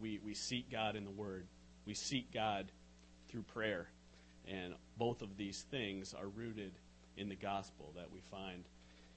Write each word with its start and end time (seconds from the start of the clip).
We, 0.00 0.18
we 0.24 0.34
seek 0.34 0.70
God 0.70 0.96
in 0.96 1.04
the 1.04 1.10
Word, 1.10 1.46
we 1.86 1.94
seek 1.94 2.32
God 2.32 2.70
through 3.28 3.42
prayer. 3.42 3.88
And 4.48 4.74
both 4.96 5.22
of 5.22 5.36
these 5.36 5.64
things 5.70 6.14
are 6.14 6.26
rooted 6.26 6.72
in 7.16 7.28
the 7.28 7.36
gospel 7.36 7.92
that 7.96 8.10
we 8.10 8.20
find 8.30 8.64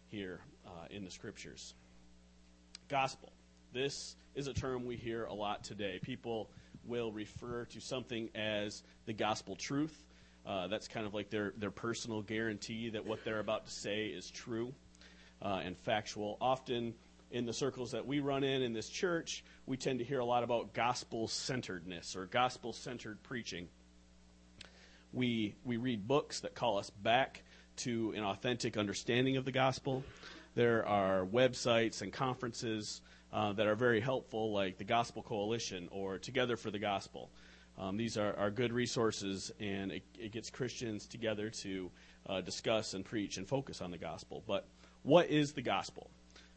here 0.10 0.42
uh, 0.68 0.88
in 0.90 1.04
the 1.04 1.12
scriptures. 1.12 1.74
Gospel. 2.90 3.32
This 3.72 4.16
is 4.36 4.48
a 4.48 4.54
term 4.54 4.86
we 4.86 4.98
hear 4.98 5.26
a 5.26 5.34
lot 5.34 5.64
today. 5.64 6.00
People 6.02 6.50
will 6.86 7.11
refer 7.11 7.65
to 7.65 7.79
something 7.79 8.29
as 8.36 8.84
the 9.05 9.13
gospel 9.13 9.55
truth. 9.55 10.04
Uh, 10.45 10.68
that's 10.68 10.88
kind 10.88 11.07
of 11.07 11.13
like 11.13 11.29
their, 11.29 11.54
their 11.57 11.71
personal 11.71 12.21
guarantee 12.21 12.89
that 12.89 13.05
what 13.05 13.23
they're 13.23 13.39
about 13.39 13.65
to 13.65 13.71
say 13.71 14.07
is 14.07 14.29
true 14.29 14.73
uh, 15.41 15.61
and 15.63 15.77
factual. 15.77 16.38
Often, 16.41 16.93
in 17.34 17.45
the 17.45 17.52
circles 17.52 17.91
that 17.91 18.05
we 18.05 18.20
run 18.20 18.43
in 18.43 18.61
in 18.61 18.73
this 18.73 18.88
church, 18.88 19.43
we 19.65 19.75
tend 19.75 20.00
to 20.00 20.05
hear 20.05 20.20
a 20.20 20.25
lot 20.25 20.43
about 20.43 20.73
gospel 20.73 21.27
centeredness 21.27 22.15
or 22.15 22.27
gospel 22.27 22.71
centered 22.74 23.21
preaching. 23.24 23.68
We, 25.11 25.55
we 25.65 25.77
read 25.77 26.07
books 26.07 26.41
that 26.41 26.54
call 26.54 26.77
us 26.77 26.91
back 26.91 27.43
to 27.77 28.14
an 28.15 28.24
authentic 28.24 28.77
understanding 28.77 29.38
of 29.38 29.46
the 29.46 29.51
gospel. 29.51 30.04
There 30.54 30.86
are 30.86 31.25
websites 31.25 32.03
and 32.03 32.14
conferences 32.14 33.02
uh, 33.33 33.53
that 33.53 33.66
are 33.66 33.75
very 33.75 34.00
helpful, 34.00 34.53
like 34.53 34.77
the 34.77 34.83
Gospel 34.83 35.23
Coalition 35.23 35.89
or 35.91 36.19
Together 36.19 36.55
for 36.55 36.69
the 36.69 36.77
Gospel. 36.77 37.31
Um, 37.80 37.97
these 37.97 38.16
are, 38.16 38.38
are 38.38 38.52
good 38.52 38.72
resources, 38.72 39.52
and 39.59 39.91
it, 39.91 40.03
it 40.19 40.31
gets 40.31 40.52
Christians 40.52 41.08
together 41.08 41.50
to 41.50 41.89
uh, 42.27 42.41
discuss 42.41 42.94
and 42.94 43.03
preach 43.03 43.38
and 43.38 43.47
focus 43.47 43.81
on 43.81 43.89
the 43.89 43.97
gospel. 43.97 44.44
But 44.45 44.67
what 45.02 45.31
is 45.31 45.53
the 45.53 45.63
gospel? 45.63 46.11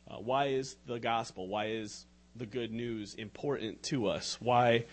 Uh, 0.09 0.16
why 0.16 0.46
is 0.46 0.77
the 0.87 0.98
gospel? 0.98 1.48
Why 1.48 1.66
is 1.66 2.06
the 2.37 2.46
good 2.46 2.73
news 2.73 3.15
important 3.15 3.83
to 3.84 4.06
us? 4.09 4.38
Why 4.41 4.84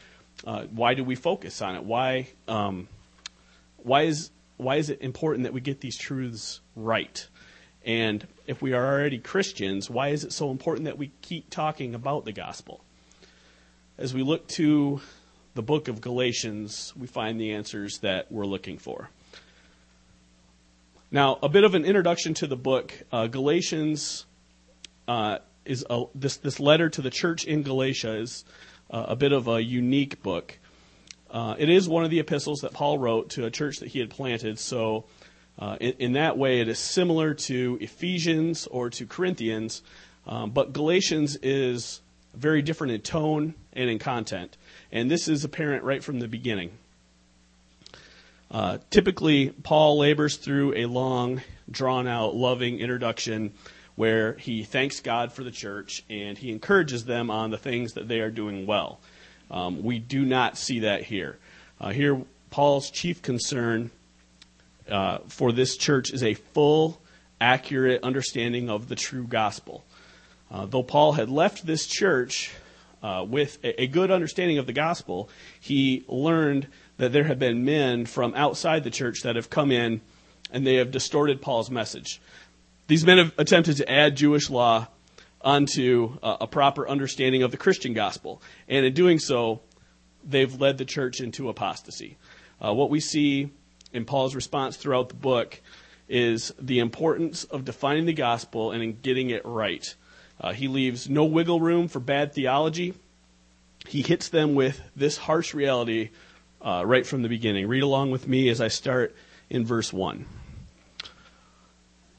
uh, 0.46 0.64
why 0.72 0.94
do 0.96 1.04
we 1.04 1.16
focus 1.16 1.62
on 1.62 1.76
it? 1.76 1.84
Why 1.84 2.28
um, 2.48 2.88
why 3.78 4.04
is 4.04 4.32
why 4.58 4.78
is 4.78 4.90
it 4.90 5.02
important 5.02 5.44
that 5.44 5.54
we 5.54 5.62
get 5.62 5.82
these 5.82 5.98
truths 5.98 6.62
right? 6.76 7.28
And 7.86 8.26
if 8.48 8.62
we 8.62 8.74
are 8.74 8.86
already 8.86 9.20
Christians, 9.20 9.90
why 9.90 10.10
is 10.10 10.24
it 10.24 10.32
so 10.32 10.52
important 10.52 10.86
that 10.86 10.98
we 10.98 11.12
keep 11.22 11.50
talking 11.50 11.96
about 11.96 12.26
the 12.26 12.32
gospel? 12.32 12.84
As 13.98 14.14
we 14.14 14.24
look 14.24 14.48
to 14.50 15.02
the 15.54 15.62
book 15.62 15.88
of 15.88 16.02
Galatians, 16.02 16.94
we 16.98 17.08
find 17.08 17.40
the 17.40 17.52
answers 17.52 18.00
that 18.00 18.32
we're 18.32 18.46
looking 18.46 18.78
for. 18.78 19.10
Now, 21.12 21.38
a 21.44 21.50
bit 21.50 21.64
of 21.64 21.76
an 21.76 21.86
introduction 21.86 22.34
to 22.36 22.48
the 22.48 22.56
book. 22.56 22.94
Uh, 23.12 23.28
Galatians 23.28 24.26
uh, 25.08 25.40
is 25.66 25.86
a, 25.90 26.06
this 26.16 26.38
this 26.38 26.60
letter 26.60 26.90
to 26.90 27.02
the 27.02 27.10
church 27.10 27.46
in 27.46 27.64
Galatia 27.64 28.16
is 28.16 28.46
uh, 28.92 29.06
a 29.10 29.16
bit 29.16 29.32
of 29.32 29.48
a 29.48 29.62
unique 29.62 30.22
book. 30.22 30.58
Uh, 31.30 31.56
it 31.58 31.70
is 31.70 31.90
one 31.90 32.04
of 32.04 32.12
the 32.12 32.20
epistles 32.20 32.62
that 32.62 32.74
Paul 32.74 33.00
wrote 33.00 33.32
to 33.32 33.46
a 33.46 33.52
church 33.52 33.80
that 33.80 33.90
he 33.90 34.00
had 34.00 34.12
planted. 34.12 34.60
So, 34.60 35.06
uh, 35.58 35.78
in, 35.80 35.94
in, 35.94 36.14
that 36.14 36.38
way, 36.38 36.60
it 36.60 36.68
is 36.68 36.78
similar 36.78 37.34
to 37.34 37.78
Ephesians 37.82 38.68
or 38.68 38.92
to 38.92 39.08
Corinthians, 39.08 39.82
um, 40.28 40.52
but 40.52 40.74
Galatians 40.74 41.36
is 41.38 42.02
very 42.36 42.62
different 42.62 42.94
in 42.94 43.02
tone 43.02 43.56
and 43.74 43.90
in 43.90 43.98
content. 43.98 44.58
And 44.92 45.10
this 45.10 45.28
is 45.28 45.44
apparent 45.44 45.84
right 45.84 46.04
from 46.04 46.20
the 46.20 46.28
beginning. 46.28 46.72
Uh, 48.52 48.78
typically, 48.92 49.50
Paul 49.50 49.98
labors 49.98 50.38
through 50.38 50.76
a 50.76 50.86
long, 50.86 51.42
drawn 51.70 52.08
out, 52.08 52.36
loving 52.36 52.80
introduction 52.80 53.54
where 53.96 54.34
he 54.34 54.64
thanks 54.64 55.00
God 55.00 55.32
for 55.32 55.44
the 55.44 55.52
church 55.52 56.04
and 56.10 56.38
he 56.38 56.52
encourages 56.52 57.06
them 57.06 57.30
on 57.30 57.52
the 57.52 57.58
things 57.58 57.94
that 57.94 58.08
they 58.08 58.20
are 58.20 58.32
doing 58.32 58.66
well. 58.66 59.00
Um, 59.52 59.84
we 59.84 60.00
do 60.00 60.26
not 60.26 60.58
see 60.58 60.80
that 60.80 61.04
here. 61.04 61.38
Uh, 61.80 61.90
here, 61.90 62.22
Paul's 62.50 62.90
chief 62.90 63.22
concern 63.22 63.92
uh, 64.90 65.20
for 65.28 65.52
this 65.52 65.78
church 65.78 66.12
is 66.12 66.24
a 66.24 66.34
full, 66.34 67.00
accurate 67.40 68.04
understanding 68.04 68.70
of 68.70 68.90
the 68.90 68.96
true 68.96 69.26
gospel. 69.26 69.84
Uh, 70.52 70.66
though 70.66 70.84
Paul 70.84 71.14
had 71.14 71.30
left 71.30 71.66
this 71.66 71.86
church 71.86 72.52
uh, 73.02 73.26
with 73.28 73.64
a, 73.64 73.84
a, 73.84 73.88
good 73.88 74.12
understanding 74.12 74.60
of 74.60 74.66
the 74.66 74.74
gospel, 74.74 75.30
he 75.60 76.06
learned 76.08 76.68
that 76.98 77.12
there 77.12 77.24
have 77.26 77.40
been 77.40 77.66
men 77.66 78.06
from 78.06 78.34
outside 78.36 78.84
the 78.84 78.92
church 78.92 79.24
that 79.24 79.36
have 79.36 79.50
come 79.50 79.72
in 79.72 80.02
and 80.52 80.66
they 80.66 80.76
have 80.76 80.92
distorted 80.92 81.42
Paul's 81.42 81.72
message. 81.72 82.22
These 82.88 83.06
men 83.06 83.18
have 83.18 83.34
attempted 83.38 83.78
to 83.78 83.90
add 83.90 84.16
Jewish 84.16 84.50
law 84.50 84.88
onto 85.42 86.18
uh, 86.22 86.38
a 86.42 86.48
proper 86.48 86.88
understanding 86.88 87.44
of 87.44 87.52
the 87.52 87.58
Christian 87.58 87.94
gospel. 87.94 88.42
And 88.68 88.86
in 88.86 88.94
doing 88.94 89.20
so, 89.20 89.62
they've 90.24 90.54
led 90.60 90.78
the 90.78 90.86
church 90.86 91.20
into 91.20 91.50
apostasy. 91.50 92.18
Uh, 92.64 92.74
what 92.74 92.90
we 92.90 93.00
see 93.00 93.52
in 93.92 94.06
Paul's 94.06 94.36
response 94.36 94.78
throughout 94.78 95.10
the 95.10 95.16
book 95.16 95.62
is 96.10 96.54
the 96.60 96.80
importance 96.80 97.44
of 97.46 97.66
defining 97.66 98.06
the 98.06 98.14
gospel 98.14 98.72
and 98.72 98.84
in 98.84 99.00
getting 99.02 99.30
it 99.30 99.46
right. 99.46 99.96
Uh, 100.40 100.54
he 100.54 100.68
leaves 100.68 101.10
no 101.10 101.26
wiggle 101.26 101.60
room 101.60 101.88
for 101.88 102.00
bad 102.00 102.34
theology. 102.34 102.94
He 103.88 104.02
hits 104.02 104.30
them 104.30 104.56
with 104.56 104.82
this 104.96 105.18
harsh 105.18 105.54
reality 105.54 106.10
uh, 106.62 106.84
right 106.86 107.06
from 107.06 107.22
the 107.22 107.30
beginning. 107.30 107.68
Read 107.68 107.84
along 107.84 108.12
with 108.12 108.28
me 108.28 108.50
as 108.50 108.62
I 108.62 108.70
start 108.70 109.16
in 109.50 109.66
verse 109.66 109.92
1. 109.92 110.26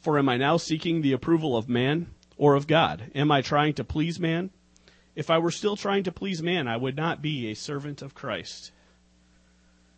For 0.00 0.18
am 0.18 0.28
I 0.28 0.38
now 0.38 0.56
seeking 0.56 1.02
the 1.02 1.12
approval 1.12 1.56
of 1.56 1.68
man 1.68 2.08
or 2.38 2.54
of 2.54 2.66
God? 2.66 3.10
Am 3.14 3.30
I 3.30 3.42
trying 3.42 3.74
to 3.74 3.84
please 3.84 4.18
man? 4.18 4.50
If 5.14 5.28
I 5.28 5.38
were 5.38 5.50
still 5.50 5.76
trying 5.76 6.04
to 6.04 6.12
please 6.12 6.42
man, 6.42 6.66
I 6.66 6.78
would 6.78 6.96
not 6.96 7.20
be 7.20 7.50
a 7.50 7.54
servant 7.54 8.00
of 8.00 8.14
Christ. 8.14 8.72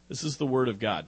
This 0.08 0.24
is 0.24 0.38
the 0.38 0.46
Word 0.46 0.68
of 0.68 0.80
God. 0.80 1.06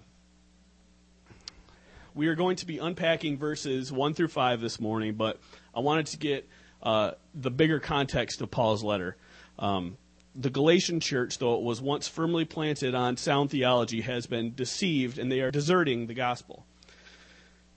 We 2.15 2.29
are 2.29 2.37
going 2.37 2.55
to 2.57 2.67
be 2.67 2.79
unpacking 2.79 3.37
verses 3.37 3.91
1 3.91 4.15
through 4.15 4.29
5 4.29 4.61
this 4.61 4.79
morning, 4.79 5.15
but 5.15 5.41
I 5.75 5.81
wanted 5.81 6.07
to 6.07 6.17
get 6.17 6.49
uh, 6.81 7.13
the 7.35 7.51
bigger 7.51 7.81
context 7.81 8.41
of 8.41 8.53
Paul's 8.53 8.85
letter. 8.85 9.17
Um, 9.59 9.97
the 10.37 10.51
Galatian 10.51 11.01
church, 11.01 11.39
though 11.39 11.57
it 11.57 11.63
was 11.63 11.81
once 11.81 12.07
firmly 12.07 12.45
planted 12.45 12.95
on 12.95 13.17
sound 13.17 13.51
theology, 13.51 14.03
has 14.03 14.27
been 14.27 14.55
deceived 14.55 15.19
and 15.19 15.33
they 15.33 15.41
are 15.41 15.51
deserting 15.51 16.07
the 16.07 16.15
gospel. 16.15 16.65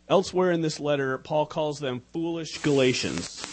Elsewhere 0.09 0.51
in 0.51 0.61
this 0.61 0.79
letter, 0.79 1.17
Paul 1.17 1.45
calls 1.45 1.79
them 1.79 2.01
foolish 2.13 2.59
Galatians 2.59 3.45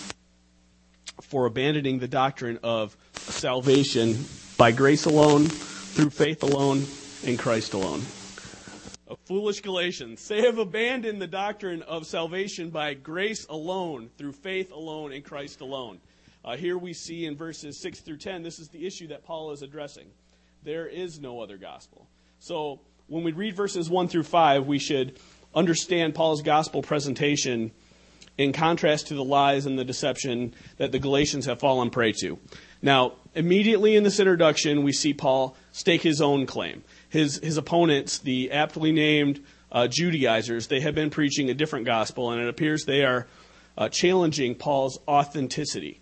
for 1.20 1.46
abandoning 1.46 1.98
the 1.98 2.06
doctrine 2.06 2.60
of 2.62 2.96
salvation 3.14 4.24
by 4.56 4.70
grace 4.70 5.04
alone, 5.04 5.46
through 5.46 6.10
faith 6.10 6.44
alone, 6.44 6.84
in 7.24 7.36
Christ 7.36 7.74
alone. 7.74 8.02
A 9.08 9.16
foolish 9.26 9.62
Galatians. 9.62 10.26
They 10.28 10.42
have 10.42 10.58
abandoned 10.58 11.20
the 11.20 11.26
doctrine 11.26 11.82
of 11.82 12.06
salvation 12.06 12.70
by 12.70 12.94
grace 12.94 13.46
alone, 13.46 14.10
through 14.16 14.32
faith 14.32 14.70
alone, 14.70 15.12
in 15.12 15.22
Christ 15.22 15.60
alone. 15.60 15.98
Uh, 16.44 16.56
here 16.56 16.78
we 16.78 16.92
see 16.92 17.26
in 17.26 17.36
verses 17.36 17.80
6 17.80 17.98
through 18.00 18.18
10, 18.18 18.44
this 18.44 18.60
is 18.60 18.68
the 18.68 18.86
issue 18.86 19.08
that 19.08 19.24
Paul 19.24 19.50
is 19.50 19.62
addressing. 19.62 20.06
There 20.62 20.86
is 20.86 21.18
no 21.18 21.40
other 21.40 21.56
gospel. 21.56 22.06
So 22.38 22.80
when 23.08 23.24
we 23.24 23.32
read 23.32 23.56
verses 23.56 23.90
1 23.90 24.06
through 24.06 24.22
5, 24.22 24.66
we 24.66 24.78
should 24.78 25.18
understand 25.54 26.14
Paul's 26.14 26.42
gospel 26.42 26.82
presentation 26.82 27.70
in 28.36 28.52
contrast 28.52 29.08
to 29.08 29.14
the 29.14 29.24
lies 29.24 29.66
and 29.66 29.78
the 29.78 29.84
deception 29.84 30.54
that 30.78 30.92
the 30.92 30.98
Galatians 30.98 31.46
have 31.46 31.60
fallen 31.60 31.90
prey 31.90 32.12
to. 32.20 32.38
Now, 32.82 33.12
immediately 33.34 33.96
in 33.96 34.02
this 34.02 34.18
introduction, 34.18 34.82
we 34.82 34.92
see 34.92 35.14
Paul 35.14 35.56
stake 35.72 36.02
his 36.02 36.20
own 36.20 36.46
claim. 36.46 36.82
His, 37.08 37.38
his 37.38 37.56
opponents, 37.56 38.18
the 38.18 38.50
aptly 38.50 38.92
named 38.92 39.44
uh, 39.70 39.88
Judaizers, 39.88 40.66
they 40.66 40.80
have 40.80 40.94
been 40.94 41.10
preaching 41.10 41.48
a 41.48 41.54
different 41.54 41.86
gospel, 41.86 42.30
and 42.30 42.42
it 42.42 42.48
appears 42.48 42.84
they 42.84 43.04
are 43.04 43.26
uh, 43.78 43.88
challenging 43.88 44.54
Paul's 44.54 44.98
authenticity 45.06 46.00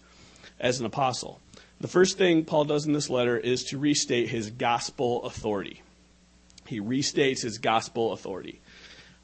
as 0.59 0.81
an 0.81 0.87
apostle. 0.87 1.41
The 1.81 1.89
first 1.89 2.17
thing 2.17 2.45
Paul 2.45 2.65
does 2.65 2.87
in 2.87 2.93
this 2.93 3.11
letter 3.11 3.37
is 3.37 3.65
to 3.65 3.79
restate 3.79 4.29
his 4.29 4.51
gospel 4.51 5.25
authority. 5.25 5.83
He 6.67 6.81
restates 6.81 7.43
his 7.43 7.59
gospel 7.59 8.13
authority. 8.13 8.61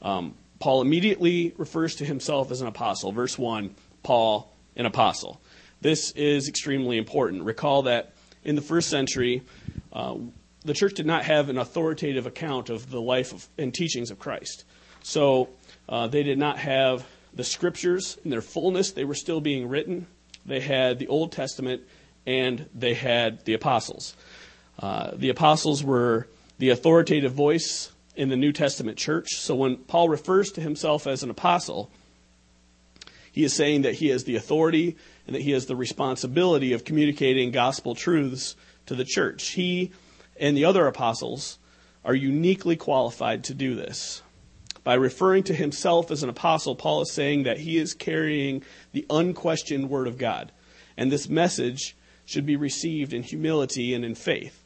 Um, 0.03 0.35
Paul 0.59 0.83
immediately 0.83 1.55
refers 1.57 1.97
to 1.97 2.05
himself 2.05 2.51
as 2.51 2.61
an 2.61 2.67
apostle. 2.67 3.13
Verse 3.13 3.39
1 3.39 3.75
Paul, 4.03 4.51
an 4.77 4.87
apostle. 4.87 5.41
This 5.81 6.13
is 6.13 6.49
extremely 6.49 6.99
important. 6.99 7.45
Recall 7.45 7.83
that 7.83 8.13
in 8.45 8.57
the 8.57 8.63
first 8.63 8.89
century, 8.89 9.43
uh, 9.93 10.17
the 10.65 10.75
church 10.75 10.95
did 10.95 11.07
not 11.07 11.25
have 11.25 11.49
an 11.49 11.59
authoritative 11.59 12.27
account 12.27 12.71
of 12.71 12.91
the 12.91 13.01
life 13.01 13.33
of, 13.33 13.47
and 13.59 13.73
teachings 13.73 14.11
of 14.11 14.19
Christ. 14.19 14.65
So 15.03 15.49
uh, 15.89 16.09
they 16.09 16.23
did 16.23 16.39
not 16.39 16.59
have 16.59 17.07
the 17.35 17.45
scriptures 17.45 18.19
in 18.25 18.31
their 18.31 18.41
fullness, 18.41 18.93
they 18.93 19.05
were 19.05 19.15
still 19.15 19.41
being 19.41 19.69
written. 19.69 20.07
They 20.47 20.61
had 20.61 20.99
the 20.99 21.09
Old 21.09 21.33
Testament 21.33 21.83
and 22.27 22.69
they 22.75 22.95
had 22.95 23.45
the 23.45 23.55
apostles. 23.55 24.17
Uh, 24.79 25.13
the 25.15 25.29
apostles 25.29 25.85
were 25.85 26.29
the 26.59 26.71
authoritative 26.71 27.33
voice 27.33 27.93
in 28.19 28.29
the 28.29 28.37
New 28.37 28.53
Testament 28.53 28.99
church. 28.99 29.37
So 29.37 29.55
when 29.55 29.77
Paul 29.77 30.09
refers 30.09 30.51
to 30.53 30.61
himself 30.61 31.07
as 31.07 31.23
an 31.23 31.31
apostle, 31.31 31.89
he 33.31 33.45
is 33.45 33.55
saying 33.55 33.83
that 33.83 33.95
he 33.95 34.09
has 34.09 34.25
the 34.25 34.35
authority 34.35 34.97
and 35.27 35.37
that 35.37 35.43
he 35.43 35.53
has 35.53 35.67
the 35.67 35.77
responsibility 35.77 36.73
of 36.73 36.85
communicating 36.85 37.53
gospel 37.53 37.95
truths 37.95 38.57
to 38.87 38.97
the 38.97 39.05
church. 39.05 39.51
He 39.51 39.93
and 40.41 40.57
the 40.57 40.65
other 40.65 40.89
apostles 40.89 41.61
are 42.05 42.15
uniquely 42.15 42.75
qualified 42.75 43.45
to 43.45 43.55
do 43.55 43.77
this. 43.77 44.21
By 44.83 44.95
referring 44.95 45.45
to 45.45 45.55
himself 45.55 46.11
as 46.11 46.25
an 46.25 46.29
apostle, 46.29 46.75
Paul 46.75 47.03
is 47.03 47.13
saying 47.13 47.45
that 47.45 47.59
he 47.59 47.79
is 47.79 47.95
carrying 47.95 48.65
the 48.91 49.07
unquestioned 49.11 49.91
word 49.91 50.09
of 50.09 50.19
God. 50.19 50.51
And 50.97 51.13
this 51.13 51.29
message 51.29 51.97
should 52.25 52.47
be 52.47 52.57
received 52.57 53.13
in 53.13 53.23
humility 53.23 53.95
and 53.95 54.05
in 54.05 54.17
faith. 54.17 54.58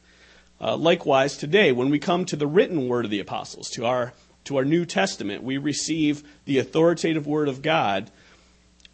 Uh, 0.63 0.77
likewise, 0.77 1.35
today, 1.35 1.73
when 1.73 1.89
we 1.89 1.99
come 1.99 2.23
to 2.23 2.37
the 2.37 2.47
written 2.47 2.87
word 2.87 3.03
of 3.03 3.11
the 3.11 3.19
apostles, 3.19 3.69
to 3.69 3.85
our, 3.85 4.13
to 4.45 4.55
our 4.55 4.63
New 4.63 4.85
Testament, 4.85 5.43
we 5.43 5.57
receive 5.57 6.23
the 6.45 6.57
authoritative 6.57 7.27
word 7.27 7.49
of 7.49 7.61
God 7.61 8.09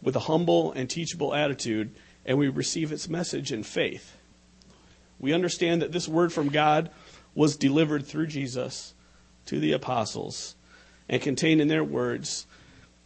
with 0.02 0.16
a 0.16 0.20
humble 0.20 0.72
and 0.72 0.90
teachable 0.90 1.32
attitude, 1.32 1.94
and 2.26 2.36
we 2.38 2.48
receive 2.48 2.90
its 2.90 3.08
message 3.08 3.52
in 3.52 3.62
faith. 3.62 4.16
We 5.20 5.32
understand 5.32 5.80
that 5.80 5.92
this 5.92 6.08
word 6.08 6.32
from 6.32 6.48
God 6.48 6.90
was 7.36 7.54
delivered 7.54 8.04
through 8.04 8.26
Jesus 8.26 8.92
to 9.46 9.60
the 9.60 9.70
apostles, 9.70 10.56
and 11.08 11.22
contained 11.22 11.60
in 11.60 11.68
their 11.68 11.84
words 11.84 12.48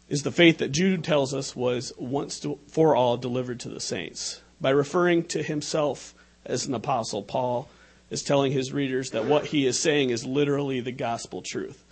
is 0.09 0.23
the 0.23 0.31
faith 0.31 0.57
that 0.57 0.71
Jude 0.71 1.03
tells 1.03 1.35
us 1.35 1.55
was 1.55 1.93
once 1.99 2.43
for 2.67 2.95
all 2.95 3.15
delivered 3.15 3.59
to 3.59 3.69
the 3.69 3.79
saints. 3.79 4.41
By 4.59 4.71
referring 4.71 5.25
to 5.25 5.43
himself 5.43 6.15
as 6.47 6.65
an 6.65 6.73
apostle, 6.73 7.21
Paul 7.21 7.69
is 8.15 8.23
telling 8.23 8.53
his 8.53 8.71
readers 8.71 9.11
that 9.11 9.25
what 9.25 9.45
he 9.45 9.65
is 9.65 9.77
saying 9.77 10.09
is 10.09 10.25
literally 10.25 10.79
the 10.79 10.93
gospel 10.93 11.41
truth. 11.41 11.83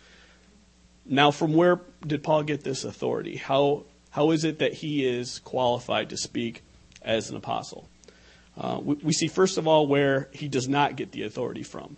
Now, 1.06 1.32
from 1.32 1.54
where 1.54 1.82
did 2.08 2.24
Paul 2.24 2.44
get 2.44 2.64
this 2.64 2.86
authority? 2.86 3.36
How, 3.36 3.84
how 4.10 4.32
is 4.32 4.46
it 4.46 4.60
that 4.60 4.74
he 4.74 5.06
is 5.06 5.40
qualified 5.40 6.12
to 6.12 6.18
speak 6.18 6.64
as 7.02 7.30
an 7.30 7.36
apostle? 7.36 7.90
Uh, 8.58 8.80
we, 8.82 8.96
we, 8.96 9.12
see, 9.12 9.28
first 9.28 9.58
of 9.58 9.68
all, 9.68 9.86
where 9.86 10.30
he 10.32 10.48
does 10.48 10.70
not 10.70 10.96
get 10.96 11.12
the 11.12 11.24
authority 11.24 11.64
from. 11.64 11.98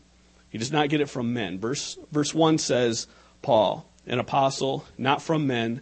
He 0.49 0.57
does 0.57 0.71
not 0.71 0.89
get 0.89 1.01
it 1.01 1.09
from 1.09 1.33
men. 1.33 1.59
Verse, 1.59 1.99
verse 2.11 2.33
1 2.33 2.57
says, 2.57 3.05
Paul, 3.43 3.85
an 4.07 4.17
apostle, 4.17 4.85
not 4.97 5.21
from 5.21 5.45
men, 5.45 5.81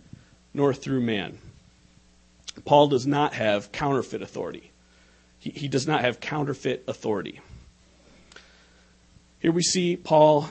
nor 0.53 0.73
through 0.73 0.99
man. 0.99 1.37
Paul 2.65 2.89
does 2.89 3.07
not 3.07 3.35
have 3.35 3.71
counterfeit 3.71 4.21
authority. 4.21 4.71
He, 5.39 5.51
he 5.51 5.67
does 5.69 5.87
not 5.87 6.01
have 6.01 6.19
counterfeit 6.19 6.83
authority. 6.89 7.39
Here 9.43 9.51
we 9.51 9.61
see 9.61 9.97
Paul 9.97 10.49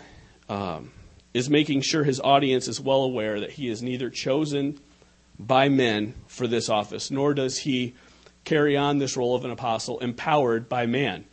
um, 0.51 0.93
is 1.33 1.49
making 1.49 1.81
sure 1.81 2.05
his 2.05 2.21
audience 2.21 2.69
is 2.69 2.79
well 2.79 3.05
aware 3.05 3.41
that 3.41 3.53
he 3.53 3.71
is 3.71 3.83
neither 3.83 4.11
chosen 4.11 4.79
by 5.39 5.71
men 5.71 6.13
for 6.27 6.47
this 6.47 6.69
office, 6.69 7.11
nor 7.11 7.33
does 7.33 7.57
he 7.57 7.95
carry 8.45 8.77
on 8.77 8.99
this 8.99 9.17
role 9.17 9.35
of 9.35 9.47
an 9.47 9.51
apostle 9.51 9.99
empowered 10.01 10.69
by 10.69 10.85
man. 10.85 11.25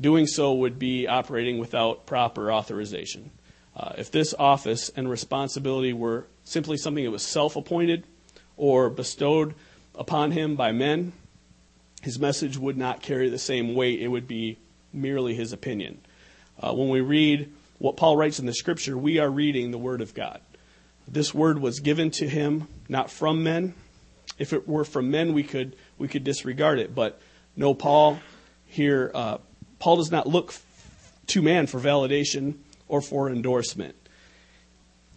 Doing 0.00 0.26
so 0.26 0.54
would 0.54 0.76
be 0.76 1.06
operating 1.06 1.58
without 1.58 2.04
proper 2.04 2.50
authorization. 2.50 3.30
Uh, 3.76 3.92
if 3.96 4.10
this 4.10 4.34
office 4.36 4.90
and 4.96 5.08
responsibility 5.08 5.92
were 5.92 6.26
simply 6.42 6.78
something 6.78 7.04
that 7.04 7.12
was 7.12 7.22
self 7.22 7.54
appointed 7.54 8.02
or 8.56 8.90
bestowed 8.90 9.54
upon 9.94 10.32
him 10.32 10.56
by 10.56 10.72
men, 10.72 11.12
his 12.02 12.18
message 12.18 12.58
would 12.58 12.76
not 12.76 13.02
carry 13.02 13.28
the 13.28 13.38
same 13.38 13.76
weight. 13.76 14.02
It 14.02 14.08
would 14.08 14.26
be 14.26 14.58
merely 14.92 15.34
his 15.34 15.52
opinion. 15.52 16.00
Uh, 16.60 16.72
when 16.72 16.88
we 16.88 17.00
read 17.00 17.52
what 17.78 17.96
Paul 17.96 18.16
writes 18.16 18.38
in 18.38 18.46
the 18.46 18.54
scripture, 18.54 18.96
we 18.96 19.18
are 19.18 19.30
reading 19.30 19.70
the 19.70 19.78
word 19.78 20.00
of 20.00 20.14
God. 20.14 20.40
This 21.08 21.34
word 21.34 21.58
was 21.58 21.80
given 21.80 22.10
to 22.12 22.28
him 22.28 22.68
not 22.88 23.10
from 23.10 23.42
men. 23.42 23.74
If 24.38 24.52
it 24.52 24.68
were 24.68 24.84
from 24.84 25.10
men, 25.10 25.32
we 25.32 25.42
could 25.42 25.76
we 25.98 26.08
could 26.08 26.24
disregard 26.24 26.78
it. 26.78 26.94
But 26.94 27.20
no, 27.56 27.74
Paul 27.74 28.20
here, 28.66 29.10
uh, 29.14 29.38
Paul 29.78 29.96
does 29.96 30.10
not 30.10 30.26
look 30.26 30.54
to 31.28 31.42
man 31.42 31.66
for 31.66 31.78
validation 31.80 32.54
or 32.88 33.00
for 33.00 33.28
endorsement. 33.28 33.96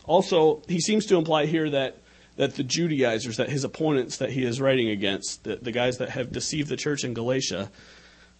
Also, 0.05 0.61
he 0.67 0.79
seems 0.79 1.05
to 1.07 1.17
imply 1.17 1.45
here 1.45 1.69
that 1.69 1.97
that 2.37 2.55
the 2.55 2.63
Judaizers, 2.63 3.37
that 3.37 3.49
his 3.49 3.63
opponents 3.63 4.17
that 4.17 4.31
he 4.31 4.43
is 4.43 4.59
writing 4.59 4.89
against, 4.89 5.45
the, 5.45 5.55
the 5.55 5.71
guys 5.71 5.99
that 5.99 6.09
have 6.09 6.31
deceived 6.31 6.67
the 6.67 6.75
church 6.75 7.03
in 7.03 7.13
Galatia, 7.13 7.71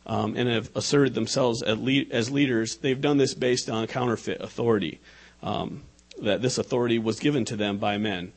um, 0.05 0.35
and 0.35 0.47
have 0.49 0.69
asserted 0.75 1.13
themselves 1.13 1.61
as, 1.61 1.77
lead, 1.77 2.11
as, 2.11 2.29
leaders, 2.29 2.77
they've 2.77 3.01
done 3.01 3.17
this 3.17 3.33
based 3.33 3.69
on 3.69 3.87
counterfeit 3.87 4.41
authority, 4.41 4.99
um, 5.41 5.83
that 6.21 6.41
this 6.41 6.57
authority 6.57 6.99
was 6.99 7.19
given 7.19 7.45
to 7.45 7.55
them 7.55 7.77
by 7.77 7.97
men. 7.97 8.31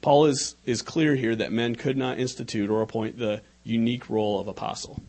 Paul 0.00 0.26
is, 0.26 0.56
is 0.64 0.82
clear 0.82 1.14
here 1.14 1.36
that 1.36 1.52
men 1.52 1.76
could 1.76 1.96
not 1.96 2.18
institute 2.18 2.70
or 2.70 2.82
appoint 2.82 3.18
the 3.18 3.42
unique 3.64 4.08
role 4.10 4.40
of 4.40 4.48
apostle. 4.48 5.00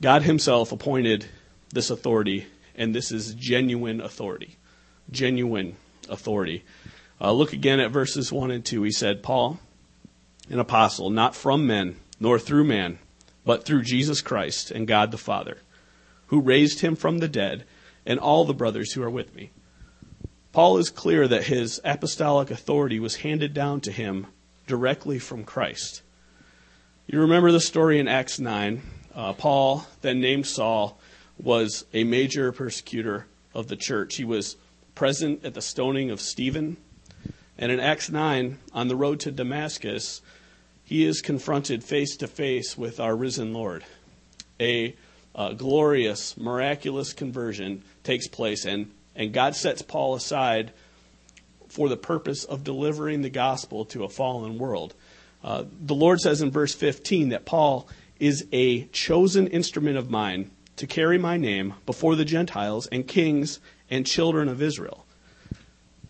God 0.00 0.22
himself 0.22 0.72
appointed 0.72 1.26
this 1.72 1.90
authority, 1.90 2.46
and 2.76 2.94
this 2.94 3.10
is 3.10 3.34
genuine 3.34 4.00
authority. 4.00 4.56
Genuine 5.10 5.76
authority. 6.08 6.64
Uh, 7.20 7.32
look 7.32 7.52
again 7.52 7.80
at 7.80 7.90
verses 7.90 8.32
1 8.32 8.50
and 8.50 8.64
2. 8.64 8.82
He 8.82 8.92
said, 8.92 9.22
Paul, 9.22 9.58
an 10.50 10.58
apostle, 10.58 11.10
not 11.10 11.34
from 11.34 11.66
men, 11.66 11.96
nor 12.20 12.38
through 12.38 12.64
man 12.64 12.98
but 13.44 13.64
through 13.64 13.82
Jesus 13.82 14.20
Christ 14.20 14.70
and 14.70 14.86
God 14.86 15.10
the 15.10 15.18
Father, 15.18 15.58
who 16.28 16.40
raised 16.40 16.80
him 16.80 16.96
from 16.96 17.18
the 17.18 17.28
dead, 17.28 17.64
and 18.06 18.18
all 18.18 18.44
the 18.44 18.54
brothers 18.54 18.92
who 18.92 19.02
are 19.02 19.10
with 19.10 19.34
me. 19.34 19.50
Paul 20.52 20.78
is 20.78 20.90
clear 20.90 21.26
that 21.26 21.44
his 21.44 21.80
apostolic 21.84 22.50
authority 22.50 23.00
was 23.00 23.16
handed 23.16 23.54
down 23.54 23.80
to 23.82 23.92
him 23.92 24.26
directly 24.66 25.18
from 25.18 25.44
Christ. 25.44 26.02
You 27.06 27.20
remember 27.20 27.50
the 27.50 27.60
story 27.60 27.98
in 27.98 28.08
Acts 28.08 28.38
9. 28.38 28.82
Uh, 29.14 29.32
Paul, 29.32 29.86
then 30.00 30.20
named 30.20 30.46
Saul, 30.46 30.98
was 31.38 31.84
a 31.92 32.04
major 32.04 32.52
persecutor 32.52 33.26
of 33.52 33.68
the 33.68 33.76
church. 33.76 34.16
He 34.16 34.24
was 34.24 34.56
present 34.94 35.44
at 35.44 35.54
the 35.54 35.62
stoning 35.62 36.10
of 36.10 36.20
Stephen. 36.20 36.76
And 37.58 37.70
in 37.70 37.80
Acts 37.80 38.10
9, 38.10 38.58
on 38.72 38.88
the 38.88 38.96
road 38.96 39.20
to 39.20 39.30
Damascus, 39.30 40.22
he 40.84 41.04
is 41.04 41.22
confronted 41.22 41.82
face 41.82 42.16
to 42.18 42.26
face 42.26 42.76
with 42.76 43.00
our 43.00 43.16
risen 43.16 43.52
Lord. 43.52 43.84
A, 44.60 44.94
a 45.34 45.54
glorious, 45.54 46.36
miraculous 46.36 47.12
conversion 47.12 47.82
takes 48.02 48.28
place, 48.28 48.64
and, 48.64 48.92
and 49.16 49.32
God 49.32 49.56
sets 49.56 49.82
Paul 49.82 50.14
aside 50.14 50.72
for 51.68 51.88
the 51.88 51.96
purpose 51.96 52.44
of 52.44 52.62
delivering 52.62 53.22
the 53.22 53.30
gospel 53.30 53.84
to 53.86 54.04
a 54.04 54.08
fallen 54.08 54.58
world. 54.58 54.94
Uh, 55.42 55.64
the 55.80 55.94
Lord 55.94 56.20
says 56.20 56.40
in 56.40 56.50
verse 56.50 56.74
15 56.74 57.30
that 57.30 57.44
Paul 57.44 57.88
is 58.20 58.46
a 58.52 58.84
chosen 58.86 59.46
instrument 59.48 59.96
of 59.96 60.10
mine 60.10 60.50
to 60.76 60.86
carry 60.86 61.18
my 61.18 61.36
name 61.36 61.74
before 61.86 62.14
the 62.14 62.24
Gentiles 62.24 62.86
and 62.88 63.06
kings 63.06 63.58
and 63.90 64.06
children 64.06 64.48
of 64.48 64.62
Israel. 64.62 65.04